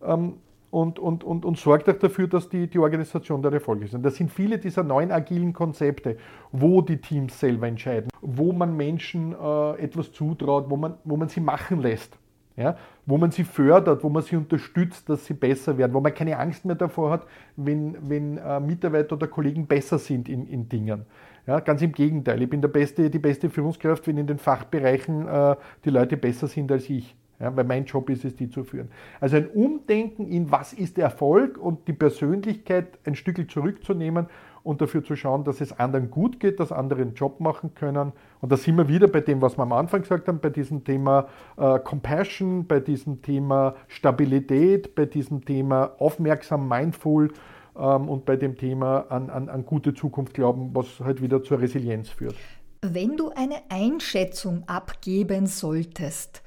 ähm, 0.02 0.34
und, 0.70 0.98
und, 0.98 1.22
und, 1.24 1.44
und 1.44 1.58
sorgt 1.58 1.88
auch 1.88 1.98
dafür, 1.98 2.26
dass 2.26 2.48
die, 2.48 2.66
die 2.66 2.78
Organisation 2.78 3.40
der 3.42 3.52
Erfolg 3.52 3.82
ist. 3.82 3.94
Und 3.94 4.02
das 4.02 4.16
sind 4.16 4.30
viele 4.30 4.58
dieser 4.58 4.82
neuen 4.82 5.12
agilen 5.12 5.52
Konzepte, 5.52 6.16
wo 6.50 6.82
die 6.82 6.96
Teams 6.98 7.38
selber 7.38 7.68
entscheiden, 7.68 8.08
wo 8.20 8.52
man 8.52 8.76
Menschen 8.76 9.32
äh, 9.32 9.70
etwas 9.80 10.12
zutraut, 10.12 10.68
wo 10.68 10.76
man, 10.76 10.94
wo 11.04 11.16
man 11.16 11.28
sie 11.28 11.40
machen 11.40 11.80
lässt. 11.80 12.18
Ja, 12.56 12.76
wo 13.04 13.18
man 13.18 13.32
sie 13.32 13.42
fördert, 13.42 14.04
wo 14.04 14.08
man 14.08 14.22
sie 14.22 14.36
unterstützt, 14.36 15.08
dass 15.08 15.26
sie 15.26 15.34
besser 15.34 15.76
werden, 15.76 15.92
wo 15.92 16.00
man 16.00 16.14
keine 16.14 16.38
Angst 16.38 16.64
mehr 16.64 16.76
davor 16.76 17.10
hat, 17.10 17.26
wenn, 17.56 17.96
wenn 18.08 18.38
äh, 18.38 18.60
Mitarbeiter 18.60 19.16
oder 19.16 19.26
Kollegen 19.26 19.66
besser 19.66 19.98
sind 19.98 20.28
in, 20.28 20.46
in 20.46 20.68
Dingen. 20.68 21.04
Ja, 21.48 21.58
ganz 21.58 21.82
im 21.82 21.90
Gegenteil, 21.90 22.40
ich 22.40 22.48
bin 22.48 22.60
der 22.60 22.68
beste, 22.68 23.10
die 23.10 23.18
beste 23.18 23.50
Führungskraft, 23.50 24.06
wenn 24.06 24.18
in 24.18 24.28
den 24.28 24.38
Fachbereichen 24.38 25.26
äh, 25.26 25.56
die 25.84 25.90
Leute 25.90 26.16
besser 26.16 26.46
sind 26.46 26.70
als 26.70 26.88
ich. 26.88 27.16
Ja, 27.40 27.54
weil 27.56 27.64
mein 27.64 27.84
Job 27.84 28.08
ist 28.10 28.24
es, 28.24 28.36
die 28.36 28.48
zu 28.48 28.62
führen. 28.62 28.88
Also 29.20 29.36
ein 29.36 29.48
Umdenken 29.48 30.28
in 30.28 30.52
was 30.52 30.72
ist 30.72 30.96
Erfolg 30.98 31.58
und 31.58 31.88
die 31.88 31.92
Persönlichkeit 31.92 32.98
ein 33.04 33.16
Stück 33.16 33.50
zurückzunehmen 33.50 34.28
und 34.64 34.80
dafür 34.80 35.04
zu 35.04 35.14
schauen, 35.14 35.44
dass 35.44 35.60
es 35.60 35.78
anderen 35.78 36.10
gut 36.10 36.40
geht, 36.40 36.58
dass 36.58 36.72
andere 36.72 37.02
einen 37.02 37.14
Job 37.14 37.38
machen 37.38 37.74
können. 37.74 38.12
Und 38.40 38.50
da 38.50 38.56
sind 38.56 38.76
wir 38.76 38.88
wieder 38.88 39.06
bei 39.06 39.20
dem, 39.20 39.40
was 39.42 39.56
wir 39.58 39.62
am 39.62 39.72
Anfang 39.72 40.00
gesagt 40.00 40.26
haben, 40.26 40.40
bei 40.40 40.48
diesem 40.48 40.82
Thema 40.82 41.28
äh, 41.56 41.78
Compassion, 41.78 42.66
bei 42.66 42.80
diesem 42.80 43.22
Thema 43.22 43.76
Stabilität, 43.86 44.94
bei 44.94 45.04
diesem 45.04 45.44
Thema 45.44 45.92
aufmerksam, 45.98 46.66
mindful 46.66 47.30
ähm, 47.76 48.08
und 48.08 48.24
bei 48.24 48.36
dem 48.36 48.56
Thema 48.56 49.06
an, 49.10 49.28
an, 49.28 49.50
an 49.50 49.66
gute 49.66 49.92
Zukunft 49.92 50.32
glauben, 50.32 50.70
was 50.74 50.98
halt 51.00 51.20
wieder 51.20 51.42
zur 51.42 51.60
Resilienz 51.60 52.08
führt. 52.08 52.34
Wenn 52.80 53.16
du 53.16 53.30
eine 53.30 53.56
Einschätzung 53.68 54.64
abgeben 54.66 55.46
solltest, 55.46 56.42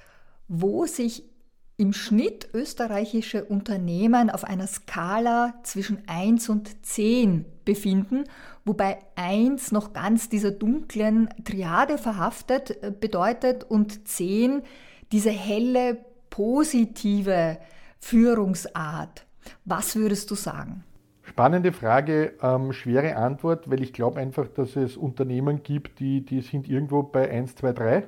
wo 0.48 0.86
sich 0.86 1.27
im 1.78 1.94
Schnitt 1.94 2.50
österreichische 2.56 3.46
Unternehmen 3.46 4.32
auf 4.32 4.44
einer 4.44 4.66
Skala 4.66 5.54
zwischen 5.62 6.00
1 6.08 6.50
und 6.50 6.84
10 6.84 7.46
befinden, 7.66 8.24
wobei 8.66 8.98
1 9.16 9.72
noch 9.72 9.94
ganz 9.94 10.28
dieser 10.28 10.50
dunklen 10.50 11.30
Triade 11.46 12.00
verhaftet 12.00 12.82
äh, 12.82 12.92
bedeutet 12.92 13.64
und 13.64 14.08
10 14.08 14.64
diese 15.12 15.30
helle, 15.30 16.00
positive 16.32 17.60
Führungsart. 18.00 19.26
Was 19.64 19.96
würdest 19.96 20.32
du 20.32 20.36
sagen? 20.36 20.84
Spannende 21.22 21.72
Frage, 21.72 22.34
ähm, 22.42 22.74
schwere 22.74 23.16
Antwort, 23.18 23.70
weil 23.70 23.84
ich 23.84 23.94
glaube 23.94 24.20
einfach, 24.20 24.48
dass 24.48 24.76
es 24.76 24.98
Unternehmen 24.98 25.62
gibt, 25.62 26.00
die, 26.00 26.26
die 26.26 26.42
sind 26.42 26.68
irgendwo 26.68 27.04
bei 27.04 27.30
1, 27.30 27.56
2, 27.56 27.74
3 27.74 28.08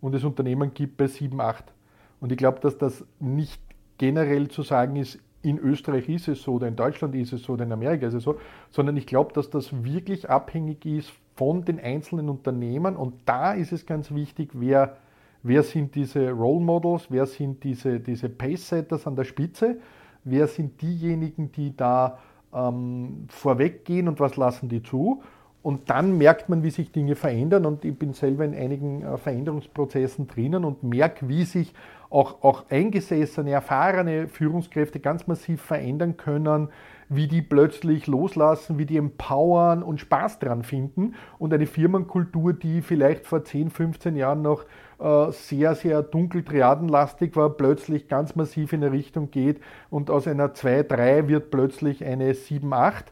und 0.00 0.14
es 0.14 0.24
Unternehmen 0.24 0.74
gibt 0.74 0.96
bei 0.96 1.06
7, 1.06 1.40
8. 1.40 1.75
Und 2.20 2.32
ich 2.32 2.38
glaube, 2.38 2.60
dass 2.60 2.78
das 2.78 3.04
nicht 3.20 3.60
generell 3.98 4.48
zu 4.48 4.62
sagen 4.62 4.96
ist, 4.96 5.18
in 5.42 5.58
Österreich 5.58 6.08
ist 6.08 6.28
es 6.28 6.42
so 6.42 6.54
oder 6.54 6.66
in 6.66 6.76
Deutschland 6.76 7.14
ist 7.14 7.32
es 7.32 7.44
so 7.44 7.52
oder 7.52 7.64
in 7.64 7.72
Amerika 7.72 8.06
ist 8.06 8.14
es 8.14 8.24
so, 8.24 8.36
sondern 8.70 8.96
ich 8.96 9.06
glaube, 9.06 9.32
dass 9.32 9.48
das 9.48 9.84
wirklich 9.84 10.28
abhängig 10.28 10.84
ist 10.84 11.12
von 11.36 11.64
den 11.64 11.78
einzelnen 11.78 12.28
Unternehmen 12.28 12.96
und 12.96 13.14
da 13.26 13.52
ist 13.52 13.72
es 13.72 13.86
ganz 13.86 14.12
wichtig, 14.12 14.50
wer, 14.54 14.96
wer 15.42 15.62
sind 15.62 15.94
diese 15.94 16.30
Role 16.30 16.64
Models, 16.64 17.06
wer 17.10 17.26
sind 17.26 17.62
diese, 17.62 18.00
diese 18.00 18.28
Pace-Setters 18.28 19.06
an 19.06 19.14
der 19.14 19.24
Spitze, 19.24 19.78
wer 20.24 20.48
sind 20.48 20.82
diejenigen, 20.82 21.52
die 21.52 21.76
da 21.76 22.18
ähm, 22.52 23.26
vorweggehen 23.28 24.08
und 24.08 24.18
was 24.18 24.36
lassen 24.36 24.68
die 24.68 24.82
zu. 24.82 25.22
Und 25.66 25.90
dann 25.90 26.16
merkt 26.16 26.48
man, 26.48 26.62
wie 26.62 26.70
sich 26.70 26.92
Dinge 26.92 27.16
verändern. 27.16 27.66
Und 27.66 27.84
ich 27.84 27.98
bin 27.98 28.12
selber 28.12 28.44
in 28.44 28.54
einigen 28.54 29.02
äh, 29.02 29.16
Veränderungsprozessen 29.18 30.28
drinnen 30.28 30.64
und 30.64 30.84
merke, 30.84 31.28
wie 31.28 31.42
sich 31.42 31.74
auch, 32.08 32.44
auch 32.44 32.70
eingesessene, 32.70 33.50
erfahrene 33.50 34.28
Führungskräfte 34.28 35.00
ganz 35.00 35.26
massiv 35.26 35.60
verändern 35.60 36.16
können, 36.16 36.68
wie 37.08 37.26
die 37.26 37.42
plötzlich 37.42 38.06
loslassen, 38.06 38.78
wie 38.78 38.86
die 38.86 38.96
empowern 38.96 39.82
und 39.82 39.98
Spaß 39.98 40.38
dran 40.38 40.62
finden. 40.62 41.16
Und 41.36 41.52
eine 41.52 41.66
Firmenkultur, 41.66 42.52
die 42.52 42.80
vielleicht 42.80 43.26
vor 43.26 43.42
10, 43.42 43.70
15 43.70 44.14
Jahren 44.14 44.42
noch 44.42 44.66
äh, 45.00 45.32
sehr, 45.32 45.74
sehr 45.74 46.04
dunkel 46.04 46.44
triadenlastig 46.44 47.34
war, 47.34 47.50
plötzlich 47.50 48.06
ganz 48.06 48.36
massiv 48.36 48.72
in 48.72 48.84
eine 48.84 48.92
Richtung 48.92 49.32
geht 49.32 49.60
und 49.90 50.10
aus 50.10 50.28
einer 50.28 50.54
2-3 50.54 51.26
wird 51.26 51.50
plötzlich 51.50 52.04
eine 52.04 52.34
7-8. 52.34 53.06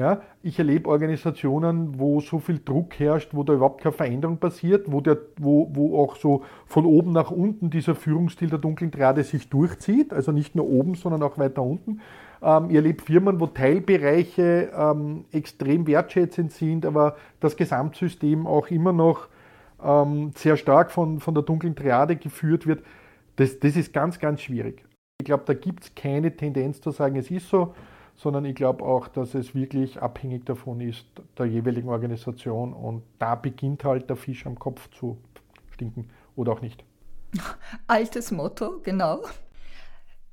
Ja, 0.00 0.22
ich 0.42 0.58
erlebe 0.58 0.88
Organisationen, 0.88 1.98
wo 1.98 2.20
so 2.20 2.38
viel 2.38 2.58
Druck 2.64 2.98
herrscht, 2.98 3.34
wo 3.34 3.44
da 3.44 3.52
überhaupt 3.52 3.82
keine 3.82 3.92
Veränderung 3.92 4.38
passiert, 4.38 4.90
wo, 4.90 5.02
der, 5.02 5.18
wo, 5.36 5.68
wo 5.74 6.02
auch 6.02 6.16
so 6.16 6.42
von 6.64 6.86
oben 6.86 7.12
nach 7.12 7.30
unten 7.30 7.68
dieser 7.68 7.94
Führungsstil 7.94 8.48
der 8.48 8.60
dunklen 8.60 8.90
Triade 8.90 9.22
sich 9.24 9.50
durchzieht, 9.50 10.14
also 10.14 10.32
nicht 10.32 10.54
nur 10.54 10.66
oben, 10.66 10.94
sondern 10.94 11.22
auch 11.22 11.36
weiter 11.36 11.60
unten. 11.62 12.00
Ähm, 12.40 12.70
ich 12.70 12.76
erlebe 12.76 13.02
Firmen, 13.02 13.40
wo 13.40 13.46
Teilbereiche 13.46 14.70
ähm, 14.74 15.26
extrem 15.32 15.86
wertschätzend 15.86 16.52
sind, 16.52 16.86
aber 16.86 17.16
das 17.40 17.54
Gesamtsystem 17.58 18.46
auch 18.46 18.68
immer 18.68 18.94
noch 18.94 19.28
ähm, 19.84 20.32
sehr 20.34 20.56
stark 20.56 20.92
von, 20.92 21.20
von 21.20 21.34
der 21.34 21.42
dunklen 21.42 21.76
Triade 21.76 22.16
geführt 22.16 22.66
wird. 22.66 22.82
Das, 23.36 23.60
das 23.60 23.76
ist 23.76 23.92
ganz, 23.92 24.18
ganz 24.18 24.40
schwierig. 24.40 24.82
Ich 25.20 25.26
glaube, 25.26 25.42
da 25.44 25.52
gibt 25.52 25.84
es 25.84 25.94
keine 25.94 26.34
Tendenz 26.34 26.80
zu 26.80 26.90
sagen, 26.90 27.16
es 27.16 27.30
ist 27.30 27.50
so, 27.50 27.74
sondern 28.20 28.44
ich 28.44 28.54
glaube 28.54 28.84
auch, 28.84 29.08
dass 29.08 29.34
es 29.34 29.54
wirklich 29.54 30.02
abhängig 30.02 30.44
davon 30.44 30.82
ist, 30.82 31.06
der 31.38 31.46
jeweiligen 31.46 31.88
Organisation. 31.88 32.74
Und 32.74 33.02
da 33.18 33.34
beginnt 33.34 33.82
halt 33.82 34.10
der 34.10 34.16
Fisch 34.16 34.44
am 34.44 34.58
Kopf 34.58 34.90
zu 34.90 35.16
stinken 35.70 36.10
oder 36.36 36.52
auch 36.52 36.60
nicht. 36.60 36.84
Altes 37.86 38.30
Motto, 38.30 38.80
genau. 38.82 39.22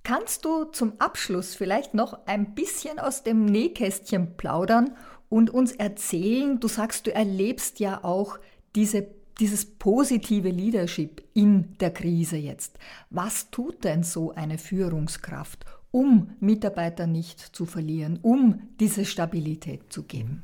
Kannst 0.04 0.44
du 0.44 0.66
zum 0.66 1.00
Abschluss 1.00 1.56
vielleicht 1.56 1.94
noch 1.94 2.26
ein 2.26 2.56
bisschen 2.56 3.00
aus 3.00 3.24
dem 3.24 3.46
Nähkästchen 3.46 4.36
plaudern 4.36 4.98
und 5.30 5.50
uns 5.50 5.72
erzählen, 5.72 6.60
du 6.60 6.68
sagst, 6.68 7.08
du 7.08 7.14
erlebst 7.14 7.80
ja 7.80 8.04
auch 8.04 8.38
diese, 8.76 9.08
dieses 9.40 9.66
positive 9.66 10.50
Leadership 10.50 11.24
in 11.34 11.78
der 11.78 11.92
Krise 11.92 12.36
jetzt. 12.36 12.80
Was 13.10 13.50
tut 13.50 13.86
denn 13.86 14.04
so 14.04 14.34
eine 14.34 14.58
Führungskraft? 14.58 15.66
Um 15.98 16.30
Mitarbeiter 16.40 17.08
nicht 17.08 17.40
zu 17.40 17.66
verlieren, 17.66 18.20
um 18.22 18.62
diese 18.80 19.04
Stabilität 19.04 19.92
zu 19.92 20.04
geben? 20.04 20.44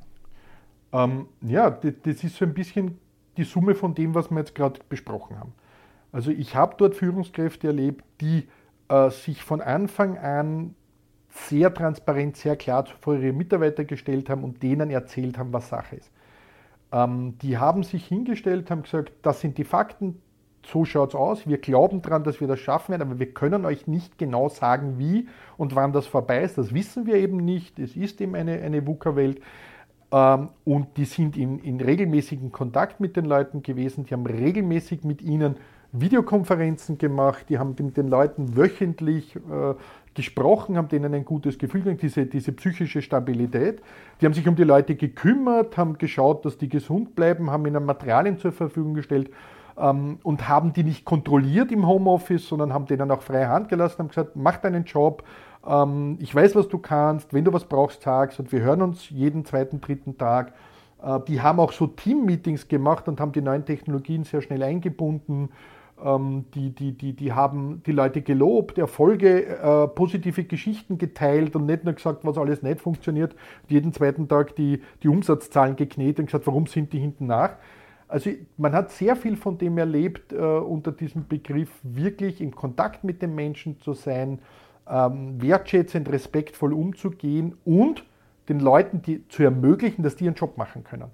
Ähm, 0.92 1.28
ja, 1.42 1.70
das 1.70 2.24
ist 2.24 2.38
so 2.38 2.46
ein 2.46 2.56
bisschen 2.56 2.98
die 3.38 3.44
Summe 3.44 3.76
von 3.76 3.94
dem, 3.94 4.16
was 4.16 4.32
wir 4.32 4.40
jetzt 4.40 4.56
gerade 4.56 4.80
besprochen 4.90 5.38
haben. 5.40 5.54
Also 6.12 6.32
ich 6.32 6.56
habe 6.56 6.74
dort 6.80 6.96
Führungskräfte 6.96 7.68
erlebt, 7.68 8.04
die 8.20 8.48
äh, 8.90 9.12
sich 9.12 9.44
von 9.44 9.62
Anfang 9.62 10.18
an 10.18 10.74
sehr 11.30 11.72
transparent, 11.72 12.36
sehr 12.36 12.56
klar 12.56 12.86
vor 13.00 13.16
ihre 13.16 13.32
Mitarbeiter 13.32 13.86
gestellt 13.86 14.32
haben 14.32 14.44
und 14.44 14.64
denen 14.64 14.90
erzählt 14.90 15.38
haben, 15.38 15.54
was 15.54 15.70
Sache 15.70 15.98
ist. 15.98 16.12
Ähm, 16.92 17.38
die 17.44 17.60
haben 17.60 17.84
sich 17.84 18.08
hingestellt, 18.08 18.72
haben 18.72 18.82
gesagt, 18.82 19.14
das 19.22 19.40
sind 19.40 19.60
die 19.60 19.66
Fakten, 19.66 20.20
so 20.66 20.86
schaut 20.86 21.10
es 21.10 21.16
aus. 21.16 21.48
Wir 21.48 21.58
glauben 21.58 22.02
daran, 22.02 22.24
dass 22.24 22.40
wir 22.40 22.48
das 22.48 22.60
schaffen 22.60 22.92
werden, 22.92 23.02
aber 23.04 23.20
wir 23.20 23.34
können 23.34 23.66
euch 23.66 23.88
nicht 23.88 24.18
genau 24.18 24.50
sagen, 24.50 24.98
wie 24.98 25.28
und 25.58 25.76
wann 25.76 25.94
das 25.94 26.08
vorbei 26.08 26.42
ist. 26.44 26.58
Das 26.58 26.74
wissen 26.74 27.06
wir 27.06 27.16
eben 27.16 27.38
nicht. 27.38 27.80
Es 27.80 27.96
ist 27.96 28.22
eben 28.22 28.36
eine, 28.36 28.62
eine 28.62 28.86
VUCA-Welt. 28.86 29.42
Ähm, 30.12 30.50
und 30.64 30.98
die 30.98 31.06
sind 31.06 31.38
in, 31.38 31.60
in 31.60 31.82
regelmäßigen 31.82 32.52
Kontakt 32.52 33.00
mit 33.00 33.16
den 33.18 33.26
Leuten 33.26 33.62
gewesen. 33.62 34.06
Die 34.06 34.14
haben 34.14 34.26
regelmäßig 34.26 35.04
mit 35.04 35.22
ihnen 35.22 35.58
Videokonferenzen 35.92 36.98
gemacht. 36.98 37.46
Die 37.50 37.60
haben 37.60 37.76
mit 37.80 37.98
den 37.98 38.08
Leuten 38.08 38.56
wöchentlich 38.56 39.36
äh, 39.36 39.76
gesprochen, 40.14 40.78
haben 40.78 40.88
denen 40.88 41.14
ein 41.14 41.26
gutes 41.26 41.58
Gefühl 41.58 41.82
gegeben, 41.82 42.00
diese, 42.02 42.26
diese 42.26 42.52
psychische 42.52 43.02
Stabilität. 43.02 43.82
Die 44.22 44.26
haben 44.26 44.34
sich 44.34 44.48
um 44.48 44.56
die 44.56 44.64
Leute 44.64 44.96
gekümmert, 44.96 45.78
haben 45.78 45.98
geschaut, 45.98 46.46
dass 46.46 46.58
die 46.58 46.70
gesund 46.70 47.16
bleiben, 47.16 47.52
haben 47.52 47.66
ihnen 47.66 47.86
Materialien 47.86 48.38
zur 48.38 48.52
Verfügung 48.52 48.94
gestellt 48.94 49.30
ähm, 49.78 50.20
und 50.24 50.48
haben 50.48 50.74
die 50.74 50.84
nicht 50.84 51.06
kontrolliert 51.06 51.72
im 51.72 51.88
Homeoffice, 51.88 52.48
sondern 52.48 52.74
haben 52.74 52.86
denen 52.86 53.12
auch 53.12 53.22
freie 53.22 53.48
Hand 53.48 53.70
gelassen, 53.70 54.00
haben 54.00 54.08
gesagt, 54.10 54.36
mach 54.36 54.58
deinen 54.58 54.86
Job, 54.86 55.24
ähm, 55.66 56.18
ich 56.20 56.34
weiß, 56.34 56.56
was 56.56 56.68
du 56.68 56.78
kannst, 56.78 57.34
wenn 57.34 57.46
du 57.46 57.54
was 57.54 57.66
brauchst, 57.66 58.02
sagst 58.02 58.40
und 58.40 58.52
wir 58.52 58.62
hören 58.62 58.82
uns 58.82 59.10
jeden 59.10 59.46
zweiten, 59.46 59.82
dritten 59.82 60.18
Tag. 60.18 60.54
Äh, 61.02 61.20
die 61.28 61.42
haben 61.42 61.60
auch 61.60 61.72
so 61.72 61.88
Team-Meetings 61.88 62.68
gemacht 62.68 63.08
und 63.08 63.20
haben 63.20 63.32
die 63.32 63.42
neuen 63.42 63.66
Technologien 63.66 64.24
sehr 64.24 64.42
schnell 64.42 64.64
eingebunden. 64.64 65.50
Ähm, 66.04 66.46
die, 66.54 66.72
die, 66.72 66.98
die, 66.98 67.14
die 67.14 67.34
haben 67.34 67.82
die 67.86 67.92
Leute 67.92 68.22
gelobt, 68.22 68.78
Erfolge, 68.78 69.46
äh, 69.46 69.88
positive 69.88 70.44
Geschichten 70.44 70.98
geteilt 70.98 71.56
und 71.56 71.66
nicht 71.66 71.84
nur 71.84 71.94
gesagt, 71.94 72.26
was 72.26 72.38
alles 72.38 72.62
nicht 72.62 72.82
funktioniert, 72.82 73.36
jeden 73.68 73.94
zweiten 73.94 74.28
Tag 74.28 74.56
die, 74.56 74.82
die 75.02 75.08
Umsatzzahlen 75.08 75.76
geknetet 75.76 76.20
und 76.20 76.26
gesagt, 76.26 76.48
warum 76.48 76.68
sind 76.68 76.92
die 76.94 77.00
hinten 77.00 77.28
nach. 77.28 77.52
Also 78.08 78.30
man 78.58 78.74
hat 78.74 78.92
sehr 78.92 79.16
viel 79.16 79.36
von 79.36 79.58
dem 79.58 79.78
erlebt, 79.78 80.34
äh, 80.34 80.38
unter 80.38 80.92
diesem 80.92 81.28
Begriff 81.28 81.70
wirklich 81.84 82.42
im 82.42 82.54
Kontakt 82.54 83.04
mit 83.04 83.22
den 83.22 83.34
Menschen 83.34 83.80
zu 83.80 83.94
sein, 83.94 84.40
ähm, 84.90 85.42
wertschätzend, 85.42 86.12
respektvoll 86.12 86.74
umzugehen 86.74 87.56
und 87.66 88.04
den 88.50 88.60
Leuten 88.60 89.02
die, 89.02 89.28
zu 89.30 89.44
ermöglichen, 89.44 90.04
dass 90.04 90.16
die 90.16 90.26
ihren 90.26 90.36
Job 90.36 90.58
machen 90.58 90.84
können. 90.84 91.10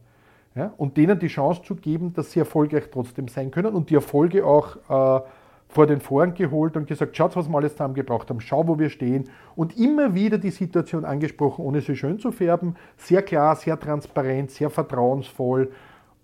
Ja? 0.56 0.74
Und 0.78 0.98
denen 0.98 1.20
die 1.20 1.28
Chance 1.28 1.62
zu 1.64 1.76
geben, 1.76 2.14
dass 2.14 2.32
sie 2.32 2.40
erfolgreich 2.40 2.90
trotzdem 2.92 3.28
sein 3.28 3.52
können 3.52 3.76
und 3.76 3.90
die 3.90 3.96
Erfolge 3.96 4.46
auch 4.46 4.76
äh, 4.90 5.22
vor 5.68 5.86
den 5.86 6.02
Vorhang 6.02 6.34
geholt 6.34 6.76
und 6.76 6.88
gesagt, 6.88 7.16
schaut, 7.16 7.36
was 7.36 7.48
wir 7.48 7.56
alles 7.56 7.74
zusammen 7.74 7.94
gebraucht 7.94 8.30
haben, 8.30 8.42
schau, 8.42 8.68
wo 8.68 8.80
wir 8.80 8.90
stehen. 8.90 9.30
Und 9.56 9.78
immer 9.78 10.16
wieder 10.16 10.40
die 10.40 10.50
Situation 10.50 11.06
angesprochen, 11.06 11.64
ohne 11.64 11.82
sie 11.82 11.96
schön 11.96 12.18
zu 12.18 12.32
färben. 12.32 12.76
Sehr 12.98 13.22
klar, 13.22 13.56
sehr 13.56 13.80
transparent, 13.80 14.50
sehr 14.50 14.72
vertrauensvoll 14.72 15.72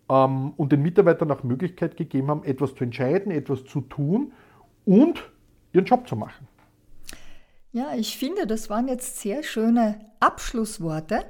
ähm, 0.10 0.54
und 0.58 0.72
den 0.72 0.82
Mitarbeitern 0.82 1.32
auch 1.32 1.44
Möglichkeit 1.44 1.98
gegeben 1.98 2.30
haben, 2.30 2.44
etwas 2.44 2.76
zu 2.76 2.84
entscheiden, 2.84 3.32
etwas 3.32 3.64
zu 3.66 3.82
tun 3.82 4.34
und 4.86 5.24
ihren 5.74 5.86
Job 5.86 6.08
zu 6.08 6.16
machen. 6.16 6.48
Ja, 7.72 7.94
ich 7.96 8.18
finde, 8.18 8.48
das 8.48 8.70
waren 8.70 8.88
jetzt 8.88 9.20
sehr 9.20 9.44
schöne 9.44 10.00
Abschlussworte. 10.22 11.26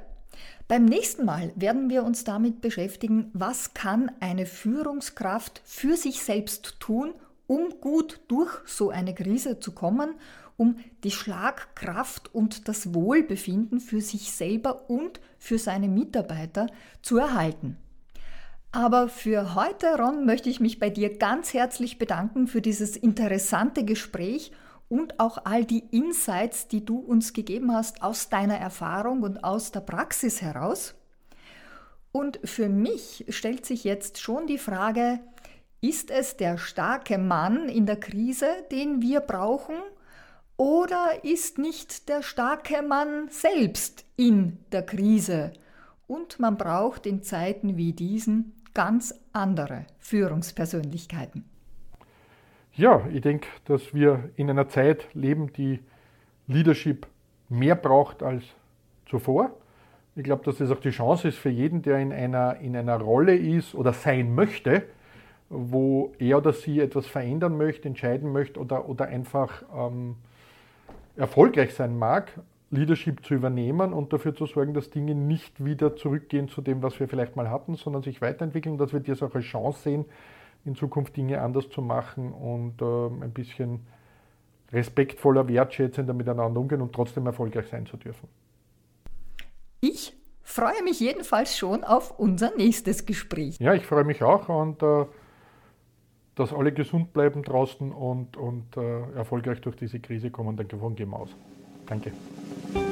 Beim 0.68 0.84
nächsten 0.84 1.24
Mal 1.24 1.52
werden 1.56 1.90
wir 1.90 2.04
uns 2.04 2.24
damit 2.24 2.60
beschäftigen, 2.60 3.30
was 3.32 3.74
kann 3.74 4.12
eine 4.20 4.46
Führungskraft 4.46 5.60
für 5.64 5.96
sich 5.96 6.22
selbst 6.22 6.78
tun, 6.78 7.14
um 7.46 7.80
gut 7.80 8.20
durch 8.28 8.50
so 8.66 8.90
eine 8.90 9.14
Krise 9.14 9.58
zu 9.60 9.72
kommen, 9.72 10.14
um 10.56 10.76
die 11.04 11.10
Schlagkraft 11.10 12.34
und 12.34 12.68
das 12.68 12.94
Wohlbefinden 12.94 13.80
für 13.80 14.00
sich 14.00 14.32
selber 14.32 14.88
und 14.88 15.20
für 15.38 15.58
seine 15.58 15.88
Mitarbeiter 15.88 16.66
zu 17.02 17.18
erhalten. 17.18 17.76
Aber 18.72 19.08
für 19.08 19.54
heute, 19.54 19.96
Ron, 19.96 20.26
möchte 20.26 20.50
ich 20.50 20.60
mich 20.60 20.78
bei 20.78 20.90
dir 20.90 21.16
ganz 21.16 21.54
herzlich 21.54 21.98
bedanken 21.98 22.46
für 22.46 22.60
dieses 22.60 22.96
interessante 22.96 23.84
Gespräch 23.84 24.52
und 24.88 25.18
auch 25.18 25.38
all 25.44 25.64
die 25.64 25.84
Insights, 25.90 26.68
die 26.68 26.84
du 26.84 26.98
uns 26.98 27.32
gegeben 27.32 27.72
hast 27.72 28.02
aus 28.02 28.28
deiner 28.28 28.58
Erfahrung 28.58 29.22
und 29.22 29.42
aus 29.42 29.72
der 29.72 29.80
Praxis 29.80 30.42
heraus. 30.42 30.94
Und 32.12 32.38
für 32.44 32.68
mich 32.68 33.24
stellt 33.28 33.66
sich 33.66 33.84
jetzt 33.84 34.18
schon 34.18 34.46
die 34.46 34.58
Frage, 34.58 35.20
ist 35.80 36.10
es 36.10 36.36
der 36.36 36.56
starke 36.56 37.18
Mann 37.18 37.68
in 37.68 37.86
der 37.86 38.00
Krise, 38.00 38.48
den 38.70 39.02
wir 39.02 39.20
brauchen, 39.20 39.76
oder 40.56 41.22
ist 41.22 41.58
nicht 41.58 42.08
der 42.08 42.22
starke 42.22 42.80
Mann 42.80 43.28
selbst 43.28 44.06
in 44.16 44.58
der 44.72 44.82
Krise? 44.82 45.52
Und 46.06 46.40
man 46.40 46.56
braucht 46.56 47.04
in 47.04 47.22
Zeiten 47.22 47.76
wie 47.76 47.92
diesen 47.92 48.55
ganz 48.76 49.18
andere 49.32 49.86
Führungspersönlichkeiten. 50.00 51.46
Ja, 52.74 53.06
ich 53.10 53.22
denke, 53.22 53.48
dass 53.64 53.94
wir 53.94 54.28
in 54.36 54.50
einer 54.50 54.68
Zeit 54.68 55.06
leben, 55.14 55.50
die 55.54 55.80
Leadership 56.46 57.06
mehr 57.48 57.74
braucht 57.74 58.22
als 58.22 58.44
zuvor. 59.08 59.50
Ich 60.14 60.24
glaube, 60.24 60.44
dass 60.44 60.58
das 60.58 60.70
auch 60.70 60.80
die 60.80 60.90
Chance 60.90 61.28
ist 61.28 61.38
für 61.38 61.48
jeden, 61.48 61.80
der 61.80 61.98
in 62.00 62.12
einer, 62.12 62.58
in 62.58 62.76
einer 62.76 63.00
Rolle 63.00 63.34
ist 63.34 63.74
oder 63.74 63.94
sein 63.94 64.34
möchte, 64.34 64.82
wo 65.48 66.12
er 66.18 66.36
oder 66.36 66.52
sie 66.52 66.78
etwas 66.80 67.06
verändern 67.06 67.56
möchte, 67.56 67.88
entscheiden 67.88 68.30
möchte 68.30 68.60
oder, 68.60 68.90
oder 68.90 69.06
einfach 69.06 69.62
ähm, 69.74 70.16
erfolgreich 71.16 71.72
sein 71.72 71.98
mag, 71.98 72.30
Leadership 72.70 73.24
zu 73.24 73.34
übernehmen 73.34 73.92
und 73.92 74.12
dafür 74.12 74.34
zu 74.34 74.46
sorgen, 74.46 74.74
dass 74.74 74.90
Dinge 74.90 75.14
nicht 75.14 75.64
wieder 75.64 75.94
zurückgehen 75.96 76.48
zu 76.48 76.60
dem, 76.60 76.82
was 76.82 76.98
wir 76.98 77.08
vielleicht 77.08 77.36
mal 77.36 77.48
hatten, 77.48 77.76
sondern 77.76 78.02
sich 78.02 78.20
weiterentwickeln, 78.20 78.76
dass 78.76 78.92
wir 78.92 79.00
das 79.00 79.22
auch 79.22 79.34
als 79.34 79.44
Chance 79.44 79.82
sehen, 79.82 80.04
in 80.64 80.74
Zukunft 80.74 81.16
Dinge 81.16 81.40
anders 81.40 81.68
zu 81.68 81.80
machen 81.80 82.32
und 82.32 82.82
äh, 82.82 83.24
ein 83.24 83.32
bisschen 83.32 83.86
respektvoller, 84.72 85.46
wertschätzender 85.46 86.12
miteinander 86.12 86.60
umgehen 86.60 86.82
und 86.82 86.92
trotzdem 86.92 87.26
erfolgreich 87.26 87.68
sein 87.68 87.86
zu 87.86 87.96
dürfen. 87.96 88.28
Ich 89.80 90.12
freue 90.42 90.82
mich 90.82 90.98
jedenfalls 90.98 91.56
schon 91.56 91.84
auf 91.84 92.18
unser 92.18 92.56
nächstes 92.56 93.06
Gespräch. 93.06 93.58
Ja, 93.60 93.74
ich 93.74 93.86
freue 93.86 94.04
mich 94.04 94.24
auch 94.24 94.48
und 94.48 94.82
äh, 94.82 95.06
dass 96.34 96.52
alle 96.52 96.72
gesund 96.72 97.12
bleiben 97.12 97.42
draußen 97.42 97.92
und, 97.92 98.36
und 98.36 98.76
äh, 98.76 99.02
erfolgreich 99.12 99.60
durch 99.60 99.76
diese 99.76 100.00
Krise 100.00 100.30
kommen. 100.30 100.56
Davon 100.56 100.96
gehen 100.96 101.10
wir 101.10 101.20
aus. 101.20 101.36
Thank 101.86 102.06
you. 102.06 102.85